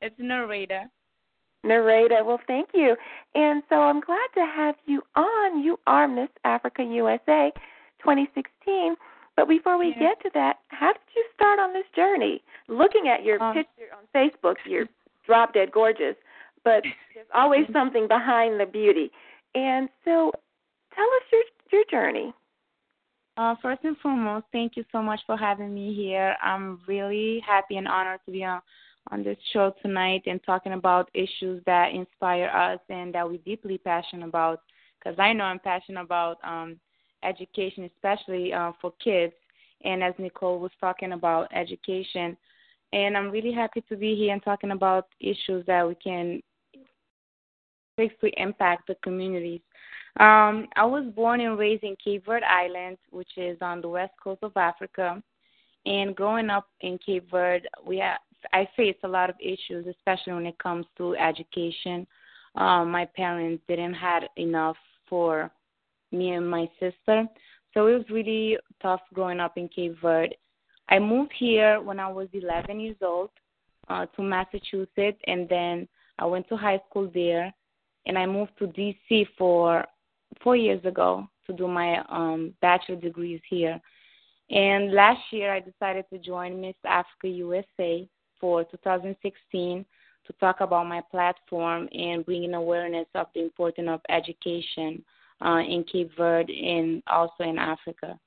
it's 0.00 0.20
Nereida. 0.20 0.84
Nereida. 1.64 2.24
Well, 2.24 2.40
thank 2.46 2.70
you. 2.74 2.96
And 3.34 3.62
so 3.68 3.76
I'm 3.76 4.00
glad 4.00 4.28
to 4.34 4.40
have 4.40 4.74
you 4.86 5.02
on. 5.14 5.62
You 5.62 5.78
are 5.86 6.08
Miss 6.08 6.30
Africa 6.44 6.82
USA 6.82 7.52
2016. 8.00 8.96
But 9.36 9.48
before 9.48 9.78
we 9.78 9.88
yeah. 9.88 10.10
get 10.10 10.22
to 10.22 10.30
that, 10.34 10.58
how 10.68 10.92
did 10.92 11.00
you 11.16 11.24
start 11.34 11.58
on 11.58 11.72
this 11.72 11.86
journey? 11.96 12.42
Looking 12.68 13.08
at 13.08 13.24
your 13.24 13.42
um, 13.42 13.54
picture 13.54 13.88
on 13.96 14.04
Facebook, 14.14 14.56
you're 14.66 14.86
drop 15.24 15.54
dead 15.54 15.72
gorgeous, 15.72 16.16
but 16.64 16.82
there's 17.14 17.26
always 17.34 17.66
something 17.72 18.08
behind 18.08 18.60
the 18.60 18.66
beauty. 18.66 19.10
And 19.54 19.88
so, 20.04 20.32
tell 20.94 21.04
us 21.04 21.22
your 21.32 21.42
your 21.72 21.84
journey. 21.90 22.32
Uh, 23.38 23.54
first 23.62 23.80
and 23.84 23.96
foremost, 23.98 24.44
thank 24.52 24.76
you 24.76 24.84
so 24.92 25.00
much 25.00 25.20
for 25.26 25.38
having 25.38 25.72
me 25.72 25.94
here. 25.94 26.36
I'm 26.42 26.80
really 26.86 27.42
happy 27.46 27.76
and 27.76 27.88
honored 27.88 28.20
to 28.26 28.32
be 28.32 28.44
on 28.44 28.60
on 29.10 29.24
this 29.24 29.38
show 29.52 29.74
tonight 29.82 30.22
and 30.26 30.40
talking 30.44 30.74
about 30.74 31.10
issues 31.12 31.62
that 31.66 31.92
inspire 31.92 32.46
us 32.46 32.78
and 32.88 33.12
that 33.14 33.28
we're 33.28 33.38
deeply 33.38 33.78
passionate 33.78 34.28
about. 34.28 34.60
Because 34.98 35.18
I 35.18 35.32
know 35.32 35.44
I'm 35.44 35.58
passionate 35.58 36.02
about 36.02 36.36
um, 36.44 36.78
education, 37.24 37.90
especially 37.96 38.52
uh, 38.52 38.72
for 38.80 38.92
kids. 39.02 39.32
And 39.84 40.02
as 40.04 40.14
Nicole 40.18 40.60
was 40.60 40.70
talking 40.80 41.12
about 41.12 41.52
education, 41.52 42.36
and 42.92 43.16
I'm 43.16 43.30
really 43.30 43.52
happy 43.52 43.82
to 43.88 43.96
be 43.96 44.14
here 44.14 44.32
and 44.32 44.42
talking 44.42 44.70
about 44.70 45.08
issues 45.20 45.66
that 45.66 45.86
we 45.86 45.96
can 45.96 46.40
basically 48.02 48.34
impact 48.36 48.86
the 48.88 48.96
communities. 49.02 49.60
Um, 50.20 50.68
I 50.76 50.84
was 50.84 51.04
born 51.14 51.40
and 51.40 51.58
raised 51.58 51.84
in 51.84 51.96
Cape 52.02 52.26
Verde 52.26 52.44
Island, 52.44 52.98
which 53.10 53.30
is 53.36 53.56
on 53.60 53.80
the 53.80 53.88
west 53.88 54.12
coast 54.22 54.42
of 54.42 54.56
Africa. 54.56 55.22
And 55.86 56.14
growing 56.14 56.50
up 56.50 56.66
in 56.80 56.98
Cape 57.04 57.30
Verde, 57.30 57.66
we 57.86 57.98
have, 57.98 58.18
I 58.52 58.68
faced 58.76 58.98
a 59.04 59.08
lot 59.08 59.30
of 59.30 59.36
issues, 59.40 59.86
especially 59.86 60.34
when 60.34 60.46
it 60.46 60.58
comes 60.58 60.86
to 60.98 61.16
education. 61.16 62.06
Um, 62.56 62.90
my 62.90 63.06
parents 63.16 63.62
didn't 63.68 63.94
have 63.94 64.24
enough 64.36 64.76
for 65.08 65.50
me 66.10 66.32
and 66.32 66.48
my 66.48 66.68
sister. 66.78 67.26
So 67.72 67.86
it 67.86 67.96
was 67.96 68.04
really 68.10 68.58
tough 68.82 69.00
growing 69.14 69.40
up 69.40 69.56
in 69.56 69.68
Cape 69.68 69.96
Verde. 70.02 70.36
I 70.88 70.98
moved 70.98 71.32
here 71.38 71.80
when 71.80 71.98
I 71.98 72.08
was 72.08 72.28
11 72.32 72.80
years 72.80 72.96
old 73.00 73.30
uh, 73.88 74.06
to 74.14 74.22
Massachusetts, 74.22 75.20
and 75.26 75.48
then 75.48 75.88
I 76.18 76.26
went 76.26 76.48
to 76.48 76.56
high 76.56 76.80
school 76.88 77.10
there, 77.14 77.52
and 78.06 78.18
I 78.18 78.26
moved 78.26 78.52
to 78.58 78.66
DC 78.66 79.26
for 79.38 79.84
four 80.42 80.56
years 80.56 80.84
ago 80.84 81.28
to 81.46 81.52
do 81.52 81.68
my 81.68 82.02
um, 82.08 82.54
bachelor 82.60 82.96
degrees 82.96 83.40
here. 83.48 83.80
And 84.50 84.92
last 84.92 85.20
year, 85.30 85.52
I 85.52 85.60
decided 85.60 86.04
to 86.10 86.18
join 86.18 86.60
Miss 86.60 86.74
Africa 86.84 87.28
USA 87.28 88.08
for 88.40 88.64
2016 88.64 89.84
to 90.26 90.32
talk 90.34 90.60
about 90.60 90.86
my 90.86 91.00
platform 91.10 91.88
and 91.92 92.24
bringing 92.24 92.54
awareness 92.54 93.06
of 93.14 93.26
the 93.34 93.42
importance 93.42 93.88
of 93.90 94.00
education 94.08 95.02
uh, 95.44 95.58
in 95.58 95.84
Cape 95.90 96.10
Verde 96.16 96.52
and 96.68 97.02
also 97.06 97.44
in 97.44 97.58
Africa. 97.58 98.18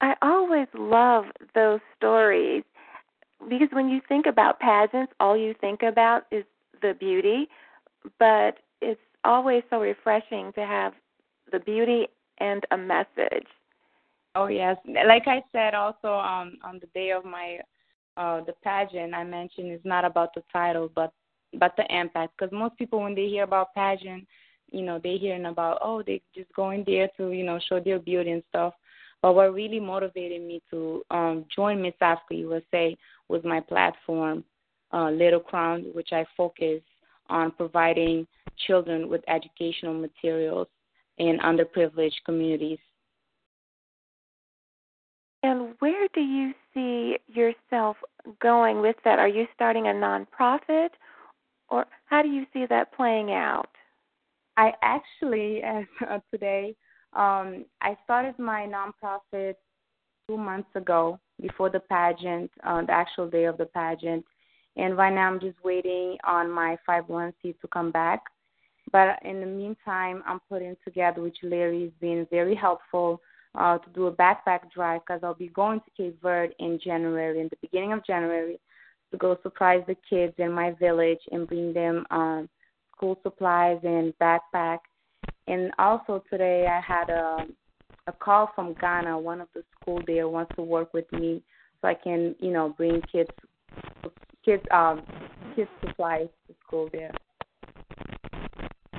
I 0.00 0.14
always 0.22 0.68
love 0.74 1.24
those 1.54 1.80
stories 1.96 2.62
because 3.48 3.68
when 3.72 3.88
you 3.88 4.00
think 4.08 4.26
about 4.26 4.60
pageants, 4.60 5.12
all 5.20 5.36
you 5.36 5.54
think 5.60 5.82
about 5.82 6.24
is 6.30 6.44
the 6.82 6.94
beauty, 6.98 7.48
but 8.18 8.58
it's 8.80 9.00
always 9.24 9.62
so 9.70 9.80
refreshing 9.80 10.52
to 10.54 10.60
have 10.60 10.92
the 11.52 11.60
beauty 11.60 12.06
and 12.38 12.64
a 12.70 12.76
message. 12.76 13.46
Oh 14.34 14.48
yes, 14.48 14.76
like 15.06 15.26
I 15.26 15.42
said 15.52 15.74
also 15.74 16.08
um, 16.08 16.58
on 16.62 16.78
the 16.80 16.88
day 16.94 17.10
of 17.10 17.24
my 17.24 17.58
uh, 18.16 18.42
the 18.44 18.54
pageant, 18.62 19.14
I 19.14 19.24
mentioned 19.24 19.68
it's 19.68 19.84
not 19.84 20.04
about 20.04 20.34
the 20.34 20.42
title, 20.52 20.90
but 20.94 21.12
but 21.58 21.74
the 21.76 21.84
impact. 21.94 22.34
Because 22.36 22.52
most 22.52 22.76
people, 22.76 23.00
when 23.00 23.14
they 23.14 23.28
hear 23.28 23.44
about 23.44 23.74
pageant, 23.74 24.26
you 24.70 24.82
know, 24.82 25.00
they're 25.02 25.18
hearing 25.18 25.46
about 25.46 25.78
oh 25.82 26.02
they 26.02 26.20
just 26.34 26.52
going 26.54 26.84
there 26.86 27.08
to 27.16 27.30
you 27.30 27.44
know 27.44 27.58
show 27.68 27.80
their 27.80 27.98
beauty 27.98 28.30
and 28.30 28.42
stuff. 28.50 28.74
But 29.22 29.34
what 29.34 29.54
really 29.54 29.80
motivated 29.80 30.42
me 30.42 30.62
to 30.70 31.02
um, 31.10 31.46
join 31.54 31.80
Miss 31.80 31.94
Africa 32.00 32.34
USA 32.34 32.96
was 33.28 33.42
my 33.44 33.60
platform, 33.60 34.44
uh, 34.96 35.10
Little 35.10 35.40
Crown, 35.40 35.84
which 35.92 36.08
I 36.12 36.24
focus 36.36 36.80
on 37.28 37.52
providing 37.52 38.26
children 38.66 39.08
with 39.08 39.22
educational 39.28 39.94
materials 39.94 40.68
in 41.18 41.38
underprivileged 41.38 42.24
communities. 42.24 42.78
And 45.42 45.74
where 45.80 46.08
do 46.14 46.20
you 46.20 46.52
see 46.72 47.18
yourself 47.28 47.96
going 48.40 48.80
with 48.80 48.96
that? 49.04 49.18
Are 49.18 49.28
you 49.28 49.46
starting 49.54 49.86
a 49.88 49.90
nonprofit, 49.90 50.88
or 51.68 51.84
how 52.06 52.22
do 52.22 52.28
you 52.28 52.46
see 52.52 52.64
that 52.68 52.92
playing 52.94 53.32
out? 53.32 53.68
I 54.56 54.72
actually, 54.82 55.62
as 55.62 55.84
uh, 56.08 56.18
today, 56.32 56.74
um, 57.12 57.66
I 57.82 57.96
started 58.04 58.38
my 58.38 58.66
nonprofit 58.66 59.54
two 60.26 60.38
months 60.38 60.70
ago 60.74 61.20
before 61.40 61.70
the 61.70 61.80
pageant, 61.80 62.50
uh, 62.64 62.82
the 62.82 62.92
actual 62.92 63.28
day 63.28 63.44
of 63.44 63.58
the 63.58 63.66
pageant. 63.66 64.24
And 64.76 64.96
right 64.96 65.12
now 65.12 65.30
I'm 65.30 65.40
just 65.40 65.56
waiting 65.64 66.16
on 66.24 66.50
my 66.50 66.76
501c 66.88 67.60
to 67.60 67.68
come 67.72 67.90
back. 67.90 68.22
But 68.92 69.18
in 69.24 69.40
the 69.40 69.46
meantime, 69.46 70.22
I'm 70.26 70.40
putting 70.48 70.76
together, 70.84 71.22
which 71.22 71.38
Larry 71.42 71.82
has 71.82 71.92
been 72.00 72.26
very 72.30 72.54
helpful, 72.54 73.20
uh, 73.56 73.78
to 73.78 73.90
do 73.90 74.06
a 74.06 74.12
backpack 74.12 74.70
drive 74.72 75.00
because 75.06 75.20
I'll 75.24 75.34
be 75.34 75.48
going 75.48 75.80
to 75.80 75.90
Cape 75.96 76.20
Verde 76.22 76.54
in 76.58 76.78
January, 76.82 77.40
in 77.40 77.48
the 77.48 77.56
beginning 77.62 77.92
of 77.92 78.04
January, 78.06 78.60
to 79.10 79.16
go 79.16 79.38
surprise 79.42 79.82
the 79.86 79.96
kids 80.08 80.34
in 80.38 80.52
my 80.52 80.72
village 80.72 81.20
and 81.32 81.48
bring 81.48 81.72
them 81.72 82.06
um, 82.10 82.48
school 82.94 83.18
supplies 83.22 83.78
and 83.82 84.12
backpack. 84.20 84.78
And 85.46 85.72
also 85.78 86.22
today 86.30 86.66
I 86.66 86.80
had 86.80 87.08
a 87.08 87.46
a 88.06 88.12
call 88.12 88.50
from 88.54 88.74
Ghana. 88.80 89.18
One 89.18 89.40
of 89.40 89.48
the 89.54 89.64
school 89.80 90.00
there 90.06 90.28
wants 90.28 90.54
to 90.56 90.62
work 90.62 90.94
with 90.94 91.10
me 91.12 91.42
so 91.80 91.88
I 91.88 91.94
can, 91.94 92.34
you 92.38 92.52
know, 92.52 92.74
bring 92.76 93.02
kids 93.12 93.30
kids 94.46 94.62
um 94.70 95.02
kids 95.54 95.68
supplies 95.84 96.28
to 96.46 96.54
school 96.66 96.88
there. 96.92 97.12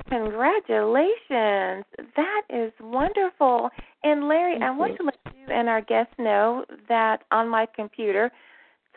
Congratulations. 0.08 1.84
That 2.16 2.42
is 2.48 2.72
wonderful. 2.80 3.70
And 4.04 4.28
Larry, 4.28 4.54
Thank 4.54 4.62
I 4.64 4.72
you. 4.72 4.78
want 4.78 4.96
to 4.98 5.02
let 5.04 5.18
you 5.36 5.52
and 5.52 5.68
our 5.68 5.80
guests 5.80 6.14
know 6.18 6.64
that 6.88 7.24
on 7.30 7.48
my 7.48 7.66
computer, 7.66 8.30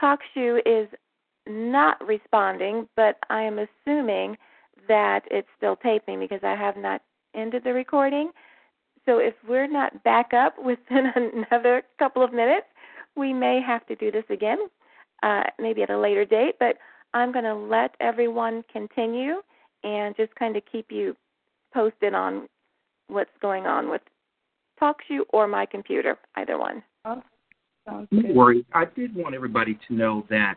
TalkShoe 0.02 0.60
is 0.66 0.88
not 1.48 2.06
responding, 2.06 2.88
but 2.96 3.18
I 3.30 3.42
am 3.42 3.60
assuming 3.60 4.38
that 4.88 5.24
it's 5.30 5.48
still 5.58 5.76
taping 5.76 6.20
because 6.20 6.42
I 6.44 6.56
have 6.56 6.78
not 6.78 7.02
ended 7.36 7.64
the 7.64 7.74
recording. 7.74 8.32
So 9.06 9.18
if 9.18 9.34
we're 9.48 9.68
not 9.68 10.04
back 10.04 10.34
up 10.34 10.56
within 10.64 11.12
another 11.16 11.84
couple 12.00 12.24
of 12.24 12.34
minutes, 12.34 12.68
we 13.16 13.34
may 13.34 13.62
have 13.62 13.86
to 13.88 13.96
do 13.96 14.12
this 14.12 14.24
again, 14.30 14.70
uh, 15.24 15.44
maybe 15.60 15.84
at 15.84 15.90
a 15.90 15.98
later 16.00 16.26
date. 16.26 16.56
But 16.60 16.78
I'm 17.14 17.32
going 17.32 17.46
to 17.46 17.56
let 17.56 17.96
everyone 18.00 18.64
continue 18.72 19.42
and 19.84 20.16
just 20.16 20.34
kind 20.36 20.56
of 20.56 20.64
keep 20.72 20.92
you 20.92 21.16
posted 21.74 22.14
on 22.14 22.48
what's 23.08 23.32
going 23.42 23.66
on 23.66 23.90
with 23.90 24.02
TalkShoe 24.82 25.22
or 25.30 25.48
my 25.48 25.66
computer, 25.66 26.18
either 26.36 26.58
one. 26.58 26.84
Oh, 27.06 27.22
sounds 27.88 28.08
No 28.12 28.22
good. 28.22 28.36
worries. 28.36 28.66
I 28.74 28.86
did 28.86 29.16
want 29.16 29.36
everybody 29.36 29.78
to 29.88 29.94
know 29.94 30.26
that 30.30 30.56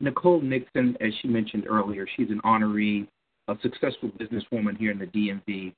Nicole 0.00 0.40
Nixon, 0.40 0.96
as 1.00 1.12
she 1.20 1.28
mentioned 1.28 1.66
earlier, 1.68 2.06
she's 2.16 2.30
an 2.30 2.40
honoree, 2.44 3.06
a 3.48 3.56
successful 3.62 4.10
businesswoman 4.10 4.76
here 4.76 4.90
in 4.90 4.98
the 4.98 5.06
DMV. 5.06 5.72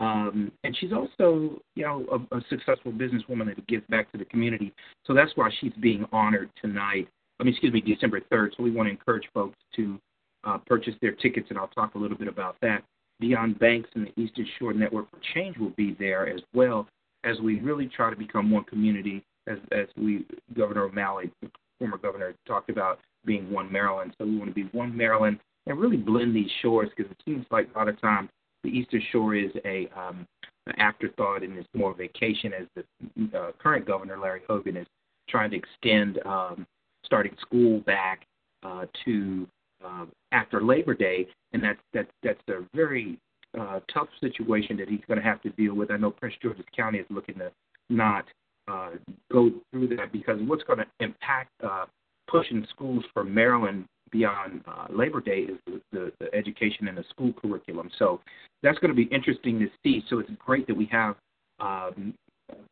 Um, 0.00 0.50
and 0.64 0.74
she's 0.78 0.92
also, 0.92 1.60
you 1.76 1.84
know, 1.84 2.26
a, 2.32 2.36
a 2.36 2.40
successful 2.48 2.90
businesswoman 2.90 3.54
that 3.54 3.66
gives 3.66 3.84
back 3.88 4.10
to 4.12 4.18
the 4.18 4.24
community. 4.24 4.72
So 5.04 5.12
that's 5.12 5.30
why 5.34 5.50
she's 5.60 5.74
being 5.80 6.06
honored 6.10 6.50
tonight. 6.60 7.08
I 7.40 7.44
mean, 7.44 7.54
excuse 7.54 7.72
me, 7.72 7.80
December 7.80 8.20
3rd. 8.32 8.50
So 8.56 8.62
we 8.62 8.70
want 8.70 8.86
to 8.88 8.90
encourage 8.90 9.24
folks 9.32 9.56
to 9.76 9.98
uh, 10.44 10.58
purchase 10.66 10.94
their 11.00 11.12
tickets, 11.12 11.46
and 11.50 11.58
I'll 11.58 11.68
talk 11.68 11.94
a 11.94 11.98
little 11.98 12.16
bit 12.16 12.28
about 12.28 12.56
that. 12.62 12.84
Dion 13.20 13.54
Banks 13.54 13.88
and 13.94 14.06
the 14.06 14.22
Eastern 14.22 14.46
Shore 14.58 14.72
Network 14.72 15.10
for 15.10 15.18
Change 15.34 15.58
will 15.58 15.70
be 15.70 15.96
there 15.98 16.28
as 16.28 16.40
well 16.54 16.86
as 17.24 17.38
we 17.40 17.60
really 17.60 17.86
try 17.86 18.10
to 18.10 18.16
become 18.16 18.50
one 18.50 18.64
community, 18.64 19.22
as, 19.46 19.58
as 19.72 19.86
we, 19.96 20.24
Governor 20.56 20.84
O'Malley, 20.84 21.30
the 21.42 21.50
former 21.78 21.98
governor, 21.98 22.34
talked 22.46 22.70
about 22.70 22.98
being 23.26 23.50
one 23.50 23.70
Maryland. 23.70 24.14
So 24.18 24.24
we 24.24 24.38
want 24.38 24.50
to 24.50 24.54
be 24.54 24.68
one 24.72 24.96
Maryland 24.96 25.38
and 25.66 25.78
really 25.78 25.98
blend 25.98 26.34
these 26.34 26.50
shores 26.62 26.88
because 26.96 27.10
it 27.10 27.22
seems 27.26 27.44
like 27.50 27.68
a 27.74 27.78
lot 27.78 27.88
of 27.88 28.00
times 28.00 28.30
the 28.64 28.70
Eastern 28.70 29.02
Shore 29.12 29.34
is 29.34 29.50
a 29.64 29.88
um, 29.96 30.26
an 30.66 30.78
afterthought 30.78 31.42
and 31.42 31.56
it's 31.56 31.68
more 31.74 31.94
vacation 31.94 32.52
as 32.52 32.66
the 32.74 33.38
uh, 33.38 33.52
current 33.58 33.86
governor, 33.86 34.18
Larry 34.18 34.42
Hogan, 34.48 34.76
is 34.76 34.86
trying 35.28 35.50
to 35.50 35.56
extend 35.56 36.18
um, 36.26 36.66
starting 37.04 37.36
school 37.40 37.80
back 37.80 38.26
uh, 38.62 38.86
to 39.04 39.46
uh, 39.84 40.06
after 40.32 40.62
Labor 40.62 40.94
Day, 40.94 41.26
and 41.52 41.62
that's 41.62 41.80
that's 41.92 42.10
that's 42.22 42.40
a 42.48 42.64
very 42.74 43.18
uh, 43.58 43.80
tough 43.92 44.08
situation 44.20 44.76
that 44.76 44.88
he's 44.88 45.00
going 45.06 45.18
to 45.18 45.24
have 45.24 45.40
to 45.42 45.50
deal 45.50 45.74
with. 45.74 45.90
I 45.90 45.96
know 45.96 46.10
Prince 46.10 46.34
George's 46.42 46.64
County 46.76 46.98
is 46.98 47.06
looking 47.10 47.36
to 47.36 47.50
not 47.88 48.24
uh, 48.68 48.90
go 49.32 49.50
through 49.70 49.88
that 49.96 50.12
because 50.12 50.38
what's 50.46 50.62
going 50.64 50.78
to 50.78 50.86
impact 51.00 51.50
uh, 51.64 51.86
pushing 52.28 52.66
schools 52.70 53.04
for 53.12 53.24
Maryland 53.24 53.84
beyond 54.12 54.62
uh, 54.66 54.86
Labor 54.90 55.20
Day 55.20 55.40
is 55.40 55.58
the, 55.66 55.80
the, 55.92 56.12
the 56.20 56.34
education 56.34 56.88
and 56.88 56.98
the 56.98 57.04
school 57.10 57.32
curriculum. 57.32 57.90
So 57.98 58.20
that's 58.62 58.78
going 58.78 58.90
to 58.90 58.94
be 58.94 59.12
interesting 59.14 59.58
to 59.60 59.68
see. 59.82 60.04
So 60.08 60.18
it's 60.18 60.30
great 60.38 60.66
that 60.66 60.76
we 60.76 60.86
have 60.86 61.16
um, 61.60 62.14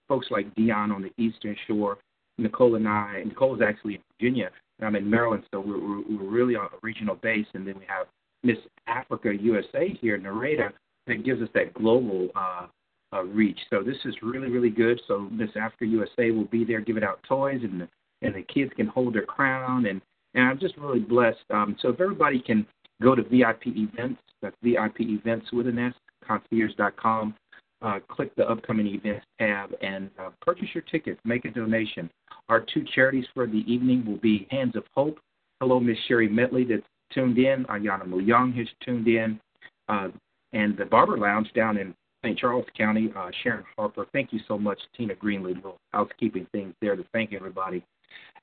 folks 0.09 0.29
like 0.31 0.55
Dion 0.55 0.91
on 0.93 1.03
the 1.03 1.13
Eastern 1.23 1.57
Shore, 1.67 1.99
Nicole 2.39 2.77
and 2.77 2.89
I. 2.89 3.23
Nicole 3.27 3.55
is 3.55 3.63
actually 3.63 3.97
in 3.97 4.01
Virginia, 4.19 4.51
and 4.79 4.87
I'm 4.87 4.97
in 4.97 5.09
Maryland, 5.09 5.45
so 5.51 5.61
we're, 5.61 5.79
we're, 5.79 6.31
really 6.31 6.57
on 6.57 6.67
a 6.67 6.79
regional 6.83 7.17
base. 7.17 7.47
And 7.55 7.67
then 7.67 7.79
we 7.79 7.85
have 7.87 8.07
Miss 8.43 8.59
Africa 8.87 9.33
USA 9.35 9.97
here, 10.01 10.19
Nereida, 10.19 10.71
that 11.07 11.25
gives 11.25 11.43
us 11.43 11.49
that 11.55 11.75
global 11.75 12.29
uh, 12.35 12.67
uh, 13.13 13.23
reach. 13.25 13.59
So 13.71 13.83
this 13.83 13.97
is 14.05 14.15
really, 14.23 14.51
really 14.51 14.71
good. 14.71 15.01
So 15.09 15.29
Miss 15.31 15.51
Africa 15.57 15.87
USA 15.87 16.31
will 16.31 16.47
be 16.47 16.65
there 16.65 16.81
giving 16.81 17.05
out 17.05 17.21
toys, 17.29 17.61
and 17.63 17.81
the, 17.83 17.89
and 18.23 18.35
the 18.35 18.43
kids 18.43 18.71
can 18.77 18.87
hold 18.87 19.15
their 19.15 19.27
crown, 19.27 19.87
and 19.87 20.01
and 20.35 20.45
I'm 20.45 20.59
just 20.59 20.77
really 20.77 21.01
blessed. 21.01 21.39
Um, 21.51 21.77
so 21.81 21.89
if 21.89 22.01
everybody 22.01 22.41
can 22.41 22.67
go 23.03 23.15
to 23.15 23.23
VIP 23.23 23.69
events, 23.69 24.21
that's 24.43 24.55
VIP 24.63 25.01
events 25.01 25.51
with 25.53 25.67
an 25.67 25.79
S, 25.79 25.95
concierge.com, 26.27 27.35
uh, 27.83 27.99
click 28.09 28.35
the 28.37 28.49
upcoming 28.49 28.87
events 28.87 29.25
tab 29.39 29.71
and 29.81 30.11
uh, 30.19 30.31
purchase 30.41 30.69
your 30.75 30.83
tickets, 30.83 31.21
make 31.25 31.45
a 31.45 31.51
donation. 31.51 32.11
Our 32.49 32.61
two 32.61 32.85
charities 32.95 33.27
for 33.35 33.47
the 33.47 33.65
evening 33.73 34.05
will 34.07 34.17
be 34.19 34.47
Hands 34.51 34.75
of 34.75 34.85
Hope. 34.95 35.19
Hello, 35.61 35.79
Miss 35.79 35.99
Sherry 36.07 36.29
Metley 36.29 36.69
that's 36.69 36.83
tuned 37.13 37.39
in. 37.39 37.65
Ayana 37.67 38.27
Young 38.27 38.53
has 38.53 38.67
tuned 38.85 39.07
in. 39.07 39.41
Uh, 39.89 40.09
and 40.53 40.77
the 40.77 40.85
Barber 40.85 41.19
Lounge 41.19 41.53
down 41.55 41.77
in 41.77 41.95
St. 42.25 42.39
Charles 42.39 42.67
County, 42.77 43.13
uh, 43.17 43.31
Sharon 43.43 43.65
Harper. 43.77 44.07
Thank 44.13 44.33
you 44.33 44.41
so 44.49 44.59
much, 44.59 44.79
Tina 44.97 45.15
Greenlee, 45.15 45.55
little 45.55 45.79
housekeeping 45.93 46.47
things 46.53 46.75
there 46.81 46.97
to 46.97 47.05
thank 47.13 47.33
everybody. 47.33 47.85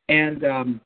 And 0.08 0.44
um, 0.46 0.82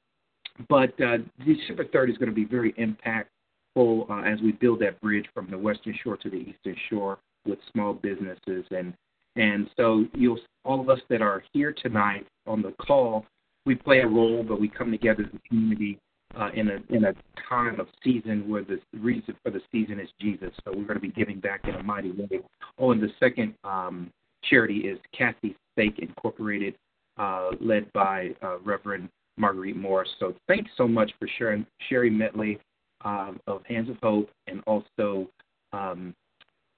but 0.68 1.00
uh, 1.02 1.18
December 1.46 1.86
3rd 1.86 2.12
is 2.12 2.18
going 2.18 2.30
to 2.30 2.36
be 2.36 2.46
very 2.46 2.74
impactful 2.74 4.10
uh, 4.10 4.24
as 4.24 4.42
we 4.42 4.54
build 4.54 4.80
that 4.82 5.00
bridge 5.02 5.26
from 5.34 5.50
the 5.50 5.58
Western 5.58 5.96
Shore 6.04 6.18
to 6.18 6.30
the 6.30 6.38
Eastern 6.38 6.76
Shore 6.90 7.20
with 7.46 7.60
small 7.72 7.94
businesses 7.94 8.66
and 8.72 8.94
and 9.36 9.70
so 9.78 10.06
you'll 10.14 10.40
all 10.66 10.82
of 10.82 10.90
us 10.90 11.00
that 11.10 11.22
are 11.22 11.44
here 11.54 11.74
tonight 11.74 12.28
on 12.46 12.62
the 12.62 12.74
call, 12.86 13.26
we 13.66 13.76
play 13.76 14.00
a 14.00 14.08
role, 14.08 14.44
but 14.44 14.60
we 14.60 14.68
come 14.68 14.92
together 14.92 15.24
as 15.24 15.30
a 15.34 15.48
community 15.48 15.98
uh, 16.38 16.50
in 16.54 16.70
a 16.70 16.96
in 16.96 17.06
a 17.06 17.14
time 17.48 17.80
of 17.80 17.88
season 18.04 18.50
where 18.50 18.64
the 18.64 18.80
reason 19.00 19.36
for 19.44 19.52
the 19.52 19.62
season 19.72 20.00
is 20.00 20.10
Jesus. 20.20 20.52
So 20.64 20.72
we're 20.72 20.84
going 20.84 20.96
to 20.96 21.00
be 21.00 21.10
giving 21.10 21.40
back 21.40 21.62
in 21.64 21.76
a 21.76 21.84
mighty 21.84 22.12
way. 22.12 22.42
Oh, 22.78 22.92
and 22.92 23.02
the 23.02 23.12
second 23.20 23.56
um, 23.64 24.12
charity 24.44 24.80
is 24.80 25.00
Kathy 25.18 25.56
Steak 25.74 26.00
Incorporated, 26.00 26.76
uh, 27.18 27.52
led 27.60 27.92
by 27.94 28.32
uh, 28.44 28.60
Reverend 28.60 29.10
Marguerite 29.38 29.78
Morris. 29.78 30.10
So 30.20 30.36
thanks 30.48 30.70
so 30.78 30.88
much 30.88 31.12
for 31.20 31.28
sharing 31.38 31.66
Sherry 31.88 32.12
Metley 32.12 32.60
um, 33.06 33.40
of 33.48 33.66
Hands 33.66 33.90
of 33.90 33.98
Hope 34.04 34.30
and 34.48 34.62
also 34.68 35.30
um, 35.72 36.14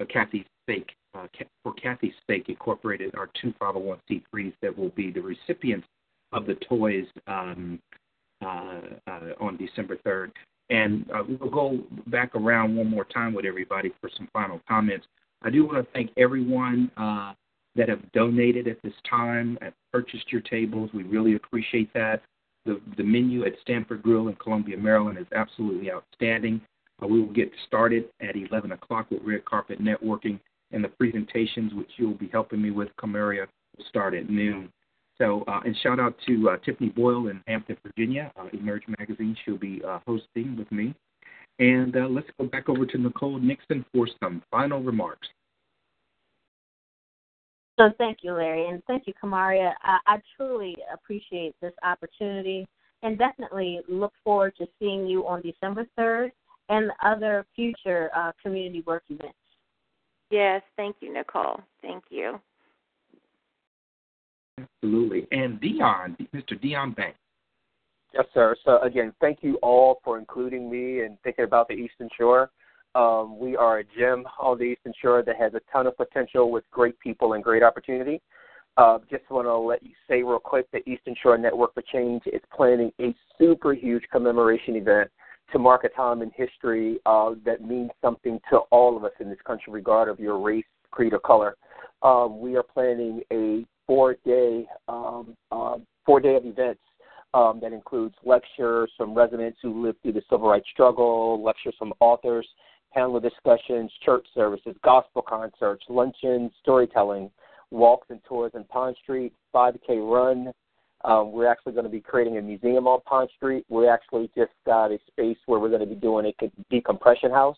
Kathy 0.05 0.45
Steak 0.63 0.91
uh, 1.13 1.27
for 1.63 1.73
Kathy's 1.73 2.13
Steak 2.23 2.49
Incorporated 2.49 3.13
are 3.15 3.29
two 3.41 3.53
501c3s 3.61 4.53
that 4.61 4.77
will 4.77 4.89
be 4.89 5.11
the 5.11 5.21
recipients 5.21 5.87
of 6.31 6.45
the 6.45 6.55
toys 6.55 7.05
um, 7.27 7.79
uh, 8.41 8.79
uh, 9.07 9.19
on 9.39 9.57
December 9.57 9.97
3rd. 10.05 10.31
And 10.69 11.05
uh, 11.11 11.23
we'll 11.27 11.49
go 11.49 11.79
back 12.07 12.33
around 12.33 12.75
one 12.75 12.89
more 12.89 13.03
time 13.03 13.33
with 13.33 13.45
everybody 13.45 13.91
for 13.99 14.09
some 14.15 14.29
final 14.31 14.61
comments. 14.67 15.05
I 15.41 15.49
do 15.49 15.65
want 15.65 15.85
to 15.85 15.91
thank 15.91 16.11
everyone 16.17 16.89
uh, 16.95 17.33
that 17.75 17.89
have 17.89 17.99
donated 18.13 18.67
at 18.67 18.81
this 18.81 18.93
time, 19.09 19.57
have 19.61 19.73
purchased 19.91 20.31
your 20.31 20.41
tables. 20.41 20.89
We 20.93 21.03
really 21.03 21.35
appreciate 21.35 21.93
that. 21.93 22.21
The, 22.65 22.79
the 22.95 23.03
menu 23.03 23.45
at 23.45 23.53
Stanford 23.61 24.03
Grill 24.03 24.27
in 24.27 24.35
Columbia, 24.35 24.77
Maryland 24.77 25.17
is 25.17 25.25
absolutely 25.35 25.91
outstanding. 25.91 26.61
Uh, 27.01 27.07
we 27.07 27.19
will 27.19 27.33
get 27.33 27.51
started 27.67 28.05
at 28.21 28.35
11 28.35 28.71
o'clock 28.73 29.09
with 29.09 29.21
Red 29.23 29.45
Carpet 29.45 29.81
Networking, 29.81 30.39
and 30.71 30.83
the 30.83 30.89
presentations, 30.89 31.73
which 31.73 31.89
you'll 31.97 32.13
be 32.13 32.29
helping 32.31 32.61
me 32.61 32.71
with, 32.71 32.89
Kamaria, 32.97 33.47
will 33.77 33.85
start 33.89 34.13
at 34.13 34.29
noon. 34.29 34.71
So, 35.17 35.43
uh, 35.47 35.59
and 35.65 35.75
shout 35.83 35.99
out 35.99 36.15
to 36.27 36.49
uh, 36.49 36.57
Tiffany 36.65 36.89
Boyle 36.89 37.27
in 37.27 37.41
Hampton, 37.47 37.77
Virginia, 37.83 38.31
uh, 38.39 38.47
Emerge 38.53 38.83
Magazine. 38.99 39.35
She'll 39.43 39.57
be 39.57 39.81
uh, 39.87 39.99
hosting 40.07 40.55
with 40.57 40.71
me. 40.71 40.95
And 41.59 41.95
uh, 41.95 42.07
let's 42.07 42.27
go 42.39 42.47
back 42.47 42.69
over 42.69 42.85
to 42.85 42.97
Nicole 42.97 43.37
Nixon 43.37 43.85
for 43.93 44.07
some 44.21 44.41
final 44.49 44.81
remarks. 44.81 45.27
So 47.79 47.89
thank 47.97 48.19
you, 48.21 48.33
Larry, 48.33 48.67
and 48.67 48.83
thank 48.85 49.07
you, 49.07 49.13
Kamaria. 49.21 49.73
I, 49.81 49.97
I 50.05 50.17
truly 50.35 50.75
appreciate 50.93 51.55
this 51.61 51.73
opportunity 51.83 52.67
and 53.03 53.17
definitely 53.17 53.81
look 53.87 54.13
forward 54.23 54.53
to 54.57 54.67
seeing 54.79 55.07
you 55.07 55.27
on 55.27 55.41
December 55.41 55.87
3rd 55.97 56.31
and 56.71 56.89
other 57.03 57.45
future 57.53 58.09
uh, 58.15 58.31
community 58.41 58.81
work 58.87 59.03
events. 59.09 59.35
Yes, 60.31 60.61
thank 60.77 60.95
you, 61.01 61.13
Nicole. 61.13 61.59
Thank 61.81 62.05
you. 62.09 62.39
Absolutely. 64.57 65.27
And 65.31 65.59
Dion, 65.59 66.15
Mr. 66.33 66.59
Dion 66.59 66.93
Banks. 66.93 67.19
Yes, 68.13 68.25
sir. 68.33 68.55
So 68.63 68.81
again, 68.81 69.13
thank 69.19 69.39
you 69.41 69.55
all 69.57 69.99
for 70.03 70.17
including 70.17 70.71
me 70.71 71.01
and 71.01 71.17
thinking 71.23 71.43
about 71.43 71.67
the 71.67 71.73
Eastern 71.73 72.09
Shore. 72.17 72.49
Um, 72.95 73.37
we 73.37 73.55
are 73.55 73.79
a 73.79 73.83
gem 73.83 74.25
on 74.39 74.57
the 74.57 74.63
Eastern 74.65 74.93
Shore 75.01 75.23
that 75.25 75.35
has 75.37 75.53
a 75.53 75.61
ton 75.71 75.87
of 75.87 75.97
potential 75.97 76.51
with 76.51 76.63
great 76.71 76.97
people 76.99 77.33
and 77.33 77.43
great 77.43 77.63
opportunity. 77.63 78.21
Uh, 78.77 78.99
just 79.09 79.29
want 79.29 79.45
to 79.45 79.55
let 79.55 79.83
you 79.83 79.91
say 80.09 80.23
real 80.23 80.39
quick 80.39 80.69
that 80.71 80.87
Eastern 80.87 81.15
Shore 81.21 81.37
Network 81.37 81.73
for 81.73 81.83
Change 81.91 82.23
is 82.27 82.41
planning 82.55 82.91
a 83.01 83.13
super 83.37 83.73
huge 83.73 84.03
commemoration 84.11 84.75
event 84.75 85.09
to 85.51 85.59
mark 85.59 85.83
a 85.83 85.89
time 85.89 86.21
in 86.21 86.31
history 86.35 86.99
uh, 87.05 87.31
that 87.45 87.61
means 87.61 87.91
something 88.01 88.39
to 88.49 88.57
all 88.71 88.95
of 88.97 89.03
us 89.03 89.11
in 89.19 89.29
this 89.29 89.39
country, 89.45 89.71
regardless 89.73 90.17
of 90.17 90.19
your 90.19 90.39
race, 90.39 90.65
creed, 90.91 91.13
or 91.13 91.19
color. 91.19 91.55
Um, 92.01 92.39
we 92.39 92.55
are 92.55 92.63
planning 92.63 93.21
a 93.31 93.65
four-day 93.87 94.67
um, 94.87 95.35
uh, 95.51 95.77
four-day 96.05 96.35
of 96.35 96.45
events 96.45 96.81
um, 97.33 97.59
that 97.61 97.73
includes 97.73 98.15
lectures 98.25 98.91
from 98.97 99.13
residents 99.13 99.59
who 99.61 99.83
lived 99.83 100.01
through 100.01 100.13
the 100.13 100.23
civil 100.29 100.49
rights 100.49 100.67
struggle, 100.71 101.41
lectures 101.43 101.75
from 101.77 101.93
authors, 101.99 102.47
panel 102.93 103.19
discussions, 103.19 103.91
church 104.03 104.25
services, 104.33 104.75
gospel 104.83 105.21
concerts, 105.21 105.83
luncheons, 105.89 106.51
storytelling, 106.61 107.29
walks 107.71 108.07
and 108.09 108.19
tours 108.27 108.51
in 108.53 108.63
Pond 108.65 108.95
Street, 109.01 109.33
5K 109.55 110.11
run. 110.11 110.51
Um, 111.03 111.31
we're 111.31 111.47
actually 111.47 111.73
going 111.73 111.85
to 111.85 111.89
be 111.89 112.01
creating 112.01 112.37
a 112.37 112.41
museum 112.41 112.87
on 112.87 113.01
Pond 113.01 113.29
Street. 113.35 113.65
We 113.69 113.87
actually 113.87 114.29
just 114.35 114.51
got 114.65 114.91
a 114.91 114.99
space 115.07 115.37
where 115.45 115.59
we're 115.59 115.69
going 115.69 115.81
to 115.81 115.87
be 115.87 115.95
doing 115.95 116.31
a 116.41 116.51
decompression 116.69 117.31
house. 117.31 117.57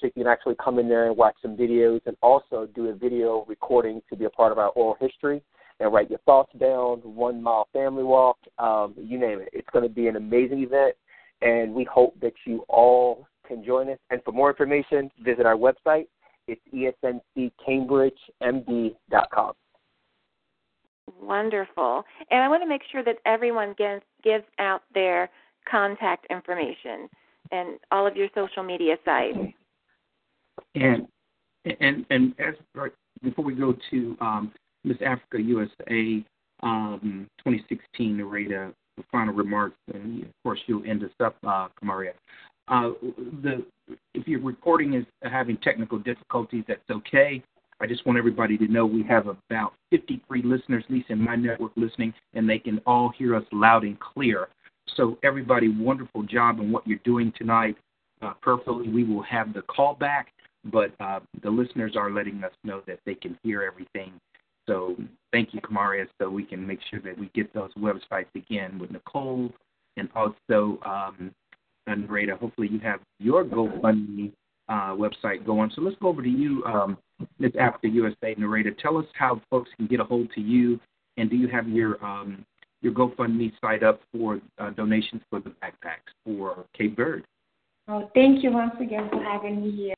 So 0.00 0.06
you 0.06 0.12
can 0.12 0.26
actually 0.26 0.56
come 0.62 0.78
in 0.78 0.88
there 0.88 1.06
and 1.06 1.16
watch 1.16 1.36
some 1.40 1.56
videos 1.56 2.00
and 2.06 2.16
also 2.22 2.68
do 2.74 2.88
a 2.88 2.94
video 2.94 3.44
recording 3.48 4.02
to 4.10 4.16
be 4.16 4.24
a 4.24 4.30
part 4.30 4.52
of 4.52 4.58
our 4.58 4.68
oral 4.70 4.96
history 5.00 5.42
and 5.80 5.92
write 5.92 6.10
your 6.10 6.18
thoughts 6.20 6.52
down, 6.58 6.98
one 6.98 7.42
mile 7.42 7.68
family 7.72 8.04
walk, 8.04 8.38
um, 8.58 8.94
you 8.96 9.18
name 9.18 9.40
it. 9.40 9.48
It's 9.52 9.68
going 9.72 9.84
to 9.84 9.88
be 9.88 10.08
an 10.08 10.16
amazing 10.16 10.62
event, 10.62 10.94
and 11.40 11.74
we 11.74 11.84
hope 11.84 12.18
that 12.20 12.34
you 12.44 12.64
all 12.68 13.26
can 13.46 13.64
join 13.64 13.88
us. 13.90 13.98
And 14.10 14.22
for 14.24 14.32
more 14.32 14.50
information, 14.50 15.10
visit 15.24 15.46
our 15.46 15.56
website. 15.56 16.08
It's 16.46 16.60
esnccambridgemd.com. 16.74 19.52
Wonderful. 21.20 22.04
And 22.30 22.42
I 22.42 22.48
want 22.48 22.62
to 22.62 22.68
make 22.68 22.82
sure 22.90 23.02
that 23.04 23.16
everyone 23.26 23.74
gives, 23.76 24.02
gives 24.22 24.44
out 24.58 24.82
their 24.94 25.30
contact 25.70 26.26
information 26.30 27.08
and 27.50 27.78
all 27.90 28.06
of 28.06 28.16
your 28.16 28.28
social 28.34 28.62
media 28.62 28.96
sites. 29.04 29.38
And 30.74 31.06
and 31.80 32.04
and 32.10 32.34
as 32.40 32.54
before 33.22 33.44
we 33.44 33.54
go 33.54 33.74
to 33.90 34.16
um, 34.20 34.52
Miss 34.84 34.96
Africa 35.04 35.40
USA 35.40 36.24
um, 36.62 37.28
2016 37.38 38.16
Nereida, 38.16 38.72
final 39.10 39.34
remarks, 39.34 39.76
and 39.92 40.22
of 40.22 40.28
course 40.42 40.60
you'll 40.66 40.84
end 40.84 41.04
us 41.04 41.10
up, 41.20 41.36
uh, 41.46 41.68
Kamaria. 41.80 42.12
Uh, 42.68 42.90
the 43.42 43.64
if 44.14 44.26
your 44.26 44.40
recording 44.40 44.94
is 44.94 45.04
having 45.22 45.56
technical 45.58 45.98
difficulties, 45.98 46.64
that's 46.66 46.80
okay. 46.90 47.42
I 47.80 47.86
just 47.86 48.06
want 48.06 48.18
everybody 48.18 48.56
to 48.58 48.68
know 48.68 48.86
we 48.86 49.02
have 49.04 49.26
about 49.26 49.74
53 49.90 50.42
listeners, 50.42 50.84
at 50.86 50.92
least 50.92 51.10
in 51.10 51.20
my 51.20 51.36
network, 51.36 51.72
listening, 51.76 52.14
and 52.34 52.48
they 52.48 52.58
can 52.58 52.80
all 52.86 53.12
hear 53.16 53.34
us 53.34 53.44
loud 53.52 53.84
and 53.84 53.98
clear. 53.98 54.48
So, 54.96 55.18
everybody, 55.22 55.68
wonderful 55.68 56.22
job 56.22 56.60
in 56.60 56.70
what 56.70 56.86
you're 56.86 56.98
doing 57.04 57.32
tonight. 57.36 57.76
Uh, 58.20 58.34
perfectly, 58.40 58.88
we 58.88 59.04
will 59.04 59.22
have 59.22 59.52
the 59.52 59.62
call 59.62 59.94
back, 59.94 60.28
but 60.64 60.92
uh, 61.00 61.20
the 61.42 61.50
listeners 61.50 61.96
are 61.96 62.10
letting 62.10 62.44
us 62.44 62.52
know 62.62 62.82
that 62.86 63.00
they 63.06 63.14
can 63.14 63.36
hear 63.42 63.62
everything. 63.62 64.12
So, 64.68 64.96
thank 65.32 65.54
you, 65.54 65.60
Kamaria, 65.60 66.06
so 66.20 66.28
we 66.30 66.44
can 66.44 66.64
make 66.64 66.78
sure 66.90 67.00
that 67.00 67.18
we 67.18 67.30
get 67.34 67.52
those 67.52 67.72
websites 67.74 68.32
again 68.36 68.78
with 68.78 68.90
Nicole 68.90 69.50
and 69.96 70.08
also 70.14 70.78
um, 70.84 71.32
hopefully 72.40 72.68
you 72.70 72.78
have 72.80 73.00
your 73.18 73.44
GoFundMe 73.44 74.32
uh, 74.68 74.94
website 74.94 75.44
going. 75.44 75.70
So 75.74 75.82
let's 75.82 75.96
go 76.00 76.08
over 76.08 76.22
to 76.22 76.28
you, 76.28 76.62
um, 76.64 76.96
Miss 77.38 77.52
Africa 77.58 77.88
USA 77.88 78.34
Nereida. 78.34 78.76
Tell 78.78 78.96
us 78.98 79.06
how 79.14 79.40
folks 79.50 79.70
can 79.76 79.86
get 79.86 80.00
a 80.00 80.04
hold 80.04 80.30
to 80.34 80.40
you, 80.40 80.80
and 81.16 81.30
do 81.30 81.36
you 81.36 81.48
have 81.48 81.68
your 81.68 82.02
um, 82.04 82.44
your 82.80 82.92
GoFundMe 82.92 83.52
site 83.60 83.82
up 83.82 84.00
for 84.12 84.40
uh, 84.58 84.70
donations 84.70 85.22
for 85.30 85.40
the 85.40 85.50
backpacks 85.50 86.12
for 86.24 86.64
Cape 86.76 86.96
Verde? 86.96 87.24
Oh, 87.88 88.10
thank 88.14 88.42
you 88.42 88.52
once 88.52 88.74
again 88.80 89.08
for 89.10 89.22
having 89.22 89.62
me 89.62 89.70
here 89.70 89.94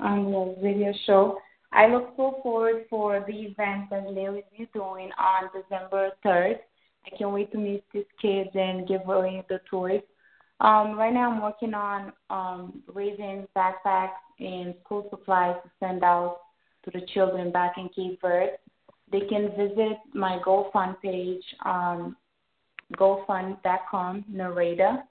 on 0.00 0.24
the 0.24 0.56
video 0.62 0.92
show. 1.06 1.38
I 1.72 1.86
look 1.88 2.14
so 2.16 2.38
forward 2.42 2.86
for 2.88 3.24
the 3.26 3.34
event 3.34 3.90
that 3.90 4.04
will 4.04 4.14
be 4.14 4.68
doing 4.72 5.10
on 5.18 5.50
December 5.52 6.10
3rd. 6.24 6.56
I 7.04 7.16
can't 7.16 7.32
wait 7.32 7.52
to 7.52 7.58
meet 7.58 7.84
these 7.92 8.04
kids 8.20 8.50
and 8.54 8.88
give 8.88 9.02
away 9.08 9.44
the 9.48 9.60
toys. 9.68 10.02
Um, 10.60 10.98
right 10.98 11.12
now, 11.12 11.30
I'm 11.30 11.42
working 11.42 11.74
on 11.74 12.12
um, 12.30 12.82
raising 12.92 13.46
backpacks 13.56 14.10
and 14.40 14.74
school 14.84 15.06
supplies 15.10 15.56
to 15.62 15.70
send 15.80 16.02
out 16.02 16.38
to 16.86 16.98
the 16.98 17.06
children 17.12 17.50
back 17.50 17.74
in 17.76 17.88
Cape 17.90 18.18
Verde. 18.20 18.52
They 19.12 19.20
can 19.20 19.50
visit 19.56 19.98
my 20.14 20.38
GoFund 20.44 21.00
page 21.00 21.44
on 21.64 22.16
GoFund.com, 22.96 24.24
narrator, 24.28 25.02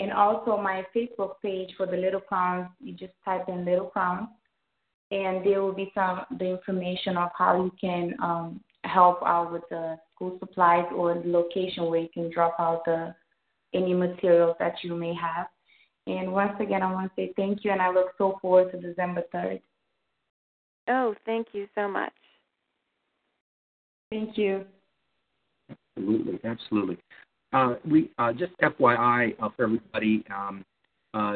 and 0.00 0.12
also 0.12 0.56
my 0.56 0.84
Facebook 0.94 1.34
page 1.42 1.70
for 1.76 1.86
the 1.86 1.96
Little 1.96 2.20
Crowns. 2.20 2.68
You 2.80 2.92
just 2.92 3.12
type 3.24 3.48
in 3.48 3.64
Little 3.64 3.86
Crowns, 3.86 4.28
and 5.10 5.44
there 5.44 5.62
will 5.62 5.72
be 5.72 5.90
some 5.94 6.22
the 6.38 6.46
information 6.46 7.16
of 7.16 7.30
how 7.36 7.64
you 7.64 7.72
can 7.80 8.14
um, 8.22 8.60
help 8.84 9.22
out 9.24 9.52
with 9.52 9.62
the 9.70 9.98
school 10.14 10.36
supplies 10.38 10.86
or 10.94 11.14
the 11.14 11.28
location 11.28 11.86
where 11.86 12.00
you 12.00 12.08
can 12.12 12.30
drop 12.30 12.56
out 12.58 12.84
the 12.84 13.14
any 13.74 13.94
materials 13.94 14.56
that 14.58 14.74
you 14.82 14.94
may 14.94 15.14
have. 15.14 15.46
And 16.06 16.32
once 16.32 16.54
again, 16.60 16.82
I 16.82 16.92
want 16.92 17.10
to 17.10 17.14
say 17.16 17.32
thank 17.36 17.64
you, 17.64 17.70
and 17.70 17.80
I 17.80 17.90
look 17.90 18.08
so 18.18 18.38
forward 18.42 18.72
to 18.72 18.80
December 18.80 19.22
3rd. 19.32 19.60
Oh, 20.88 21.14
thank 21.24 21.48
you 21.52 21.66
so 21.74 21.88
much. 21.88 22.12
Thank 24.10 24.36
you. 24.36 24.64
Absolutely, 25.96 26.40
absolutely. 26.44 26.98
Uh, 27.52 27.74
we 27.88 28.10
uh, 28.18 28.32
just 28.32 28.52
FYI 28.62 29.34
uh, 29.40 29.48
for 29.56 29.64
everybody. 29.64 30.24
Um, 30.34 30.64
uh, 31.14 31.34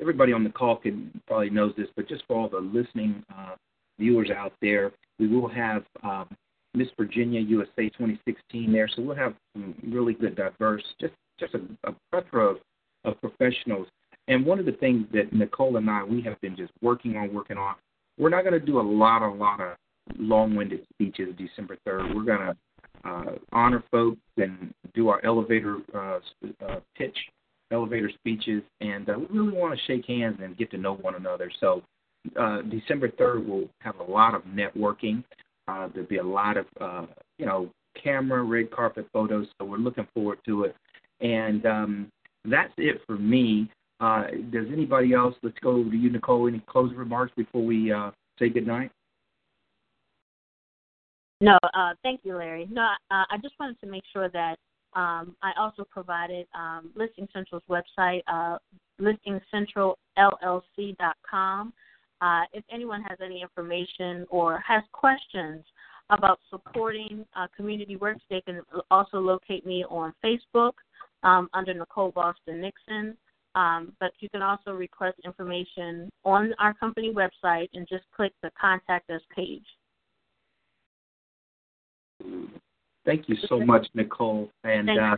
everybody 0.00 0.32
on 0.32 0.44
the 0.44 0.50
call 0.50 0.76
can 0.76 1.10
probably 1.26 1.50
knows 1.50 1.72
this, 1.76 1.88
but 1.96 2.08
just 2.08 2.24
for 2.26 2.36
all 2.36 2.48
the 2.48 2.58
listening 2.58 3.22
uh, 3.36 3.54
viewers 3.98 4.30
out 4.30 4.52
there, 4.60 4.92
we 5.18 5.26
will 5.28 5.48
have 5.48 5.84
um, 6.02 6.28
Miss 6.74 6.88
Virginia 6.96 7.40
USA 7.40 7.88
2016 7.88 8.72
there, 8.72 8.88
so 8.88 9.02
we'll 9.02 9.16
have 9.16 9.34
some 9.54 9.74
really 9.86 10.14
good, 10.14 10.36
diverse, 10.36 10.82
just 11.00 11.14
just 11.38 11.54
a, 11.54 11.60
a 11.88 11.94
plethora 12.10 12.52
of, 12.52 12.56
of 13.04 13.20
professionals. 13.20 13.88
And 14.28 14.44
one 14.46 14.58
of 14.58 14.66
the 14.66 14.72
things 14.72 15.06
that 15.12 15.32
Nicole 15.32 15.76
and 15.76 15.90
I 15.90 16.02
we 16.04 16.22
have 16.22 16.40
been 16.40 16.56
just 16.56 16.72
working 16.80 17.16
on, 17.16 17.32
working 17.32 17.58
on. 17.58 17.74
We're 18.18 18.30
not 18.30 18.42
going 18.42 18.58
to 18.58 18.64
do 18.64 18.80
a 18.80 18.82
lot, 18.82 19.22
a 19.22 19.30
lot 19.30 19.60
of 19.60 19.76
long-winded 20.18 20.86
speeches 20.92 21.34
December 21.36 21.76
3rd. 21.86 22.14
We're 22.14 22.24
going 22.24 22.40
to 22.40 22.56
uh, 23.08 23.32
honor 23.52 23.82
folks 23.90 24.20
and 24.36 24.72
do 24.94 25.08
our 25.08 25.24
elevator 25.24 25.78
uh, 25.94 26.18
uh, 26.66 26.80
pitch, 26.96 27.16
elevator 27.70 28.10
speeches, 28.14 28.62
and 28.80 29.08
uh, 29.08 29.14
we 29.18 29.38
really 29.38 29.56
want 29.56 29.78
to 29.78 29.84
shake 29.86 30.06
hands 30.06 30.38
and 30.42 30.56
get 30.56 30.70
to 30.70 30.78
know 30.78 30.94
one 30.94 31.14
another. 31.16 31.50
So 31.60 31.82
uh, 32.38 32.62
December 32.62 33.08
3rd, 33.08 33.46
we'll 33.46 33.68
have 33.80 33.98
a 34.00 34.10
lot 34.10 34.34
of 34.34 34.42
networking. 34.44 35.24
Uh, 35.66 35.88
there'll 35.92 36.08
be 36.08 36.18
a 36.18 36.22
lot 36.22 36.56
of, 36.56 36.66
you 37.38 37.46
know, 37.46 37.70
camera, 38.00 38.42
red 38.42 38.70
carpet 38.70 39.06
photos. 39.12 39.46
So 39.58 39.64
we're 39.64 39.78
looking 39.78 40.06
forward 40.14 40.38
to 40.46 40.64
it. 40.64 40.76
And 41.20 41.64
um, 41.66 42.12
that's 42.44 42.72
it 42.76 43.00
for 43.06 43.16
me. 43.16 43.70
Uh, 44.04 44.24
does 44.52 44.66
anybody 44.70 45.14
else? 45.14 45.34
Let's 45.42 45.56
go 45.62 45.82
to 45.82 45.96
you, 45.96 46.10
Nicole. 46.10 46.46
Any 46.46 46.62
closing 46.66 46.98
remarks 46.98 47.32
before 47.36 47.64
we 47.64 47.90
uh, 47.90 48.10
say 48.38 48.50
goodnight? 48.50 48.90
No, 51.40 51.58
uh, 51.72 51.94
thank 52.02 52.20
you, 52.22 52.36
Larry. 52.36 52.68
No, 52.70 52.82
uh, 52.82 53.24
I 53.30 53.38
just 53.42 53.54
wanted 53.58 53.80
to 53.80 53.86
make 53.86 54.02
sure 54.12 54.28
that 54.28 54.58
um, 54.94 55.34
I 55.42 55.52
also 55.58 55.84
provided 55.84 56.46
um, 56.54 56.90
Listing 56.94 57.26
Central's 57.32 57.62
website, 57.70 58.20
uh, 58.28 58.58
listingcentralllc.com. 59.00 61.72
Uh, 62.20 62.42
if 62.52 62.62
anyone 62.70 63.02
has 63.08 63.16
any 63.24 63.40
information 63.40 64.26
or 64.28 64.62
has 64.66 64.82
questions 64.92 65.64
about 66.10 66.40
supporting 66.50 67.24
uh, 67.34 67.46
community 67.56 67.96
works, 67.96 68.20
they 68.28 68.42
can 68.42 68.60
also 68.90 69.18
locate 69.18 69.64
me 69.64 69.82
on 69.88 70.12
Facebook 70.22 70.72
um, 71.22 71.48
under 71.54 71.72
Nicole 71.72 72.10
Boston 72.10 72.60
Nixon. 72.60 73.16
Um, 73.54 73.92
but 74.00 74.12
you 74.18 74.28
can 74.28 74.42
also 74.42 74.72
request 74.72 75.18
information 75.24 76.10
on 76.24 76.54
our 76.58 76.74
company 76.74 77.12
website 77.12 77.68
and 77.74 77.86
just 77.88 78.04
click 78.14 78.32
the 78.42 78.50
Contact 78.60 79.08
Us 79.10 79.20
page. 79.34 79.64
Thank 83.04 83.28
you 83.28 83.36
so 83.48 83.60
much, 83.60 83.86
Nicole. 83.94 84.50
And 84.64 84.88
uh, 84.90 85.16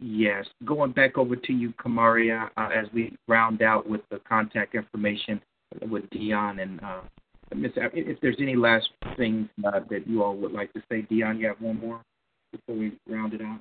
yes, 0.00 0.46
going 0.64 0.92
back 0.92 1.18
over 1.18 1.36
to 1.36 1.52
you, 1.52 1.74
Kamaria, 1.84 2.48
uh, 2.56 2.68
as 2.74 2.86
we 2.94 3.16
round 3.26 3.60
out 3.60 3.88
with 3.88 4.02
the 4.10 4.20
contact 4.20 4.74
information 4.74 5.40
with 5.82 6.08
Dion 6.10 6.60
and 6.60 6.80
uh, 6.82 7.00
Miss. 7.54 7.72
If 7.76 8.20
there's 8.20 8.36
any 8.40 8.56
last 8.56 8.88
things 9.16 9.48
uh, 9.66 9.80
that 9.90 10.06
you 10.06 10.22
all 10.22 10.36
would 10.36 10.52
like 10.52 10.72
to 10.74 10.82
say, 10.90 11.02
Dion, 11.02 11.38
you 11.38 11.46
have 11.48 11.60
one 11.60 11.80
more 11.80 12.00
before 12.52 12.76
we 12.76 12.92
round 13.08 13.34
it 13.34 13.42
out. 13.42 13.60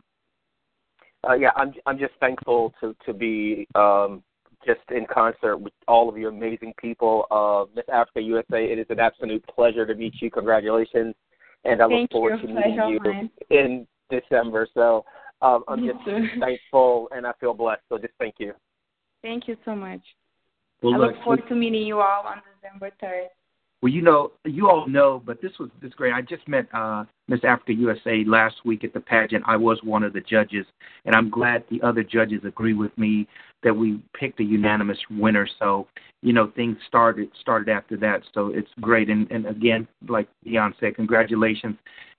Uh, 1.28 1.34
yeah, 1.34 1.50
I'm 1.56 1.74
I'm 1.86 1.98
just 1.98 2.14
thankful 2.20 2.74
to 2.80 2.96
to 3.06 3.14
be 3.14 3.68
um, 3.76 4.24
just 4.66 4.80
in 4.90 5.06
concert 5.12 5.58
with 5.58 5.74
all 5.88 6.10
of 6.10 6.18
you 6.18 6.30
amazing 6.30 6.74
people. 6.78 7.26
Uh, 7.32 7.66
Miss 7.76 7.86
Africa 7.92 8.22
USA, 8.22 8.64
it 8.64 8.80
is 8.80 8.86
an 8.90 9.00
absolute 9.00 9.46
pleasure 9.48 9.86
to 9.86 9.96
meet 9.96 10.14
you. 10.22 10.32
Congratulations, 10.32 11.16
and 11.66 11.82
I 11.82 11.88
Thank 11.88 12.02
look 12.02 12.12
forward 12.12 12.40
you. 12.42 12.48
to 12.48 12.54
meeting 12.54 12.76
Pleasure 12.76 12.90
you 12.90 13.00
mine. 13.04 13.30
in 13.50 13.88
December. 14.10 14.68
So 14.74 15.06
um, 15.42 15.64
I'm 15.68 15.82
Me 15.82 15.92
just 15.92 16.06
too. 16.06 16.28
thankful 16.40 17.10
and 17.12 17.28
I 17.28 17.34
feel 17.40 17.54
blessed. 17.54 17.82
So 17.90 17.98
just 17.98 18.14
thank 18.20 18.36
you. 18.38 18.54
Thank 19.22 19.48
you 19.48 19.58
so 19.66 19.76
much. 19.76 20.02
Well, 20.82 20.94
I 20.94 20.98
look, 20.98 21.14
look 21.14 21.24
forward 21.24 21.44
to 21.50 21.56
meeting 21.56 21.84
you 21.84 22.00
all 22.00 22.26
on 22.26 22.42
December 22.62 22.92
3rd. 23.04 23.28
Well, 23.82 23.92
you 23.92 24.02
know, 24.02 24.32
you 24.44 24.68
all 24.70 24.88
know, 24.88 25.22
but 25.24 25.40
this 25.40 25.52
was 25.60 25.70
this 25.82 25.94
great. 25.94 26.12
I 26.12 26.22
just 26.22 26.48
met 26.48 26.68
uh, 26.74 27.06
Miss 27.28 27.42
Africa 27.44 27.74
USA 27.74 28.24
last 28.26 28.56
week 28.66 28.84
at 28.84 28.92
the 28.92 29.00
pageant. 29.00 29.44
I 29.46 29.56
was 29.56 29.80
one 29.84 30.04
of 30.04 30.14
the 30.14 30.22
judges, 30.22 30.66
and 31.06 31.16
I'm 31.16 31.30
glad 31.30 31.64
the 31.70 31.82
other 31.84 32.04
judges 32.04 32.42
agree 32.44 32.74
with 32.74 32.96
me 32.98 33.28
that 33.62 33.76
we 33.76 34.02
picked 34.20 34.40
a 34.40 34.44
unanimous 34.44 34.98
winner. 35.12 35.48
So, 35.60 35.88
you 36.24 36.34
know, 36.34 36.52
things 36.56 36.78
started 36.88 37.30
started 37.40 37.70
after 37.70 37.98
that. 37.98 38.24
So 38.34 38.48
it's 38.48 38.72
great. 38.82 39.10
And 39.10 39.30
and 39.30 39.46
again, 39.46 39.88
like 40.08 40.28
Dion 40.44 40.74
said, 40.80 40.96
congratulations. 40.96 41.76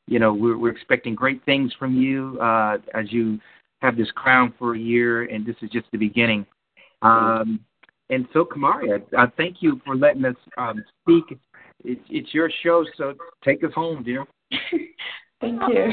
You 0.07 0.21
know, 0.21 0.33
we're 0.33 0.57
we're 0.57 0.71
expecting 0.71 1.17
great 1.17 1.45
things 1.45 1.73
from 1.77 2.01
you 2.01 2.39
uh, 2.41 2.79
as 2.95 3.11
you 3.11 3.41
have 3.83 3.97
this 3.97 4.11
crown 4.13 4.55
for 4.61 4.77
a 4.77 4.79
year, 4.79 5.25
and 5.25 5.45
this 5.45 5.57
is 5.63 5.71
just 5.71 5.87
the 5.91 5.99
beginning. 5.99 6.47
Um, 7.03 7.61
and 8.11 8.27
so, 8.33 8.45
Kamaria, 8.45 9.03
I 9.17 9.27
thank 9.37 9.57
you 9.61 9.81
for 9.85 9.95
letting 9.95 10.25
us 10.25 10.37
um, 10.57 10.83
speak. 11.03 11.39
It's, 11.85 12.01
it's 12.11 12.35
your 12.35 12.51
show, 12.63 12.85
so 12.97 13.15
take 13.45 13.63
us 13.65 13.73
home, 13.75 14.03
dear. 14.03 14.25
Thank 15.41 15.61
you. 15.69 15.93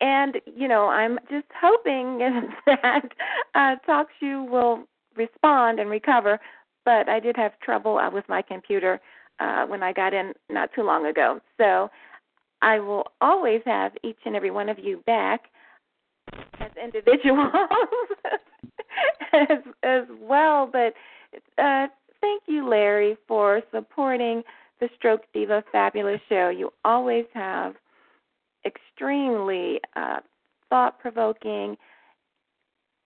And 0.00 0.36
you 0.54 0.68
know, 0.68 0.86
I'm 0.86 1.18
just 1.30 1.46
hoping 1.60 2.18
that 2.66 3.08
uh, 3.54 3.74
TalkShoe 3.88 4.48
will 4.48 4.84
respond 5.16 5.80
and 5.80 5.90
recover. 5.90 6.38
But 6.84 7.08
I 7.08 7.18
did 7.18 7.36
have 7.36 7.58
trouble 7.60 7.98
uh, 7.98 8.10
with 8.10 8.24
my 8.28 8.42
computer 8.42 9.00
uh, 9.40 9.66
when 9.66 9.82
I 9.82 9.92
got 9.92 10.14
in 10.14 10.32
not 10.48 10.70
too 10.74 10.82
long 10.82 11.06
ago. 11.06 11.40
So 11.58 11.90
I 12.62 12.78
will 12.78 13.04
always 13.20 13.62
have 13.66 13.92
each 14.04 14.18
and 14.24 14.36
every 14.36 14.50
one 14.50 14.68
of 14.68 14.78
you 14.78 15.02
back 15.06 15.46
as 16.60 16.70
individuals 16.82 17.52
as 19.32 19.58
as 19.82 20.04
well. 20.20 20.70
But 20.72 20.94
uh, 21.62 21.88
thank 22.20 22.42
you, 22.46 22.68
Larry, 22.68 23.16
for 23.26 23.62
supporting 23.72 24.42
the 24.80 24.88
Stroke 24.96 25.22
Diva 25.32 25.64
Fabulous 25.72 26.20
Show. 26.28 26.48
You 26.48 26.72
always 26.84 27.24
have 27.34 27.74
extremely 28.64 29.80
uh, 29.94 30.18
thought 30.68 30.98
provoking 30.98 31.76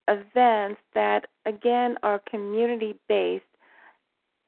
events 0.08 0.80
that, 0.94 1.26
again, 1.46 1.96
are 2.02 2.20
community 2.30 2.96
based 3.08 3.44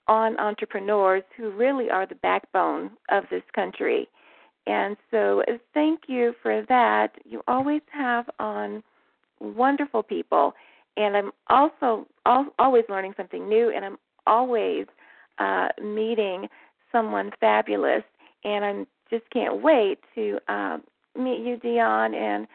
on 0.09 0.38
entrepreneurs 0.40 1.22
who 1.36 1.51
really 1.51 1.88
are 1.90 2.07
the 2.07 2.16
backbone 2.16 2.90
of 3.11 3.24
this 3.30 3.42
country. 3.55 4.09
And 4.66 4.97
so, 5.11 5.42
uh, 5.42 5.59
thank 5.74 6.01
you 6.09 6.34
for 6.42 6.64
that. 6.68 7.12
You 7.24 7.42
always 7.47 7.82
have 7.92 8.28
on 8.38 8.82
wonderful 9.40 10.03
people, 10.03 10.55
and 10.97 11.16
I'm 11.16 11.32
also 11.49 12.07
al- 12.26 12.55
always 12.59 12.84
learning 12.88 13.14
something 13.16 13.49
new, 13.49 13.72
and 13.74 13.84
I'm 13.84 13.99
always 14.26 14.86
uh, 15.38 15.68
meeting 15.82 16.49
someone 16.93 17.30
fabulous. 17.40 18.03
And 18.45 18.64
I 18.64 18.86
just 19.11 19.28
can't 19.30 19.62
wait 19.62 19.99
to 20.14 20.38
um, 20.49 20.82
meet 21.18 21.40
you, 21.40 21.57
Dion, 21.57 22.14
and 22.14 22.47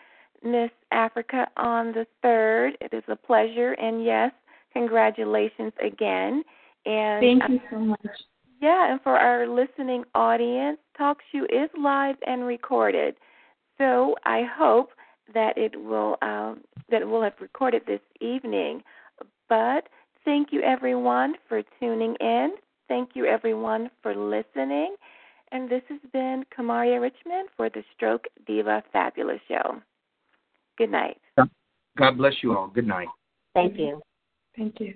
Miss 0.43 0.71
Africa 0.91 1.47
on 1.57 1.88
the 1.91 2.05
third. 2.21 2.77
It 2.79 2.93
is 2.93 3.03
a 3.07 3.15
pleasure, 3.15 3.73
and 3.73 4.03
yes, 4.03 4.31
congratulations 4.73 5.73
again. 5.83 6.43
And 6.85 7.39
thank 7.39 7.49
you 7.49 7.59
so 7.69 7.79
much. 7.79 7.99
Yeah, 8.61 8.91
and 8.91 9.01
for 9.01 9.17
our 9.17 9.47
listening 9.47 10.03
audience, 10.15 10.79
TalkShoe 10.99 11.45
is 11.49 11.69
live 11.77 12.15
and 12.25 12.45
recorded. 12.45 13.15
So 13.77 14.15
I 14.25 14.43
hope 14.57 14.91
that 15.33 15.57
it 15.57 15.79
will 15.79 16.17
um, 16.21 16.61
that 16.89 17.01
it 17.01 17.07
will 17.07 17.21
have 17.21 17.33
recorded 17.39 17.83
this 17.85 17.99
evening. 18.21 18.83
But 19.49 19.89
thank 20.25 20.51
you 20.51 20.61
everyone 20.61 21.35
for 21.47 21.61
tuning 21.79 22.15
in. 22.19 22.53
Thank 22.88 23.11
you 23.13 23.25
everyone 23.25 23.89
for 24.01 24.15
listening. 24.15 24.95
And 25.51 25.69
this 25.69 25.81
has 25.89 25.99
been 26.11 26.43
Kamaria 26.57 26.99
Richmond 27.01 27.49
for 27.55 27.69
the 27.69 27.83
Stroke 27.95 28.25
Diva 28.45 28.83
Fabulous 28.91 29.39
Show. 29.47 29.81
Good 30.77 30.91
night. 30.91 31.17
God 31.97 32.17
bless 32.17 32.33
you 32.43 32.55
all. 32.55 32.67
Good 32.67 32.88
night. 32.88 33.07
Thank 33.53 33.77
you. 33.77 34.01
Thank 34.55 34.79
you. 34.79 34.95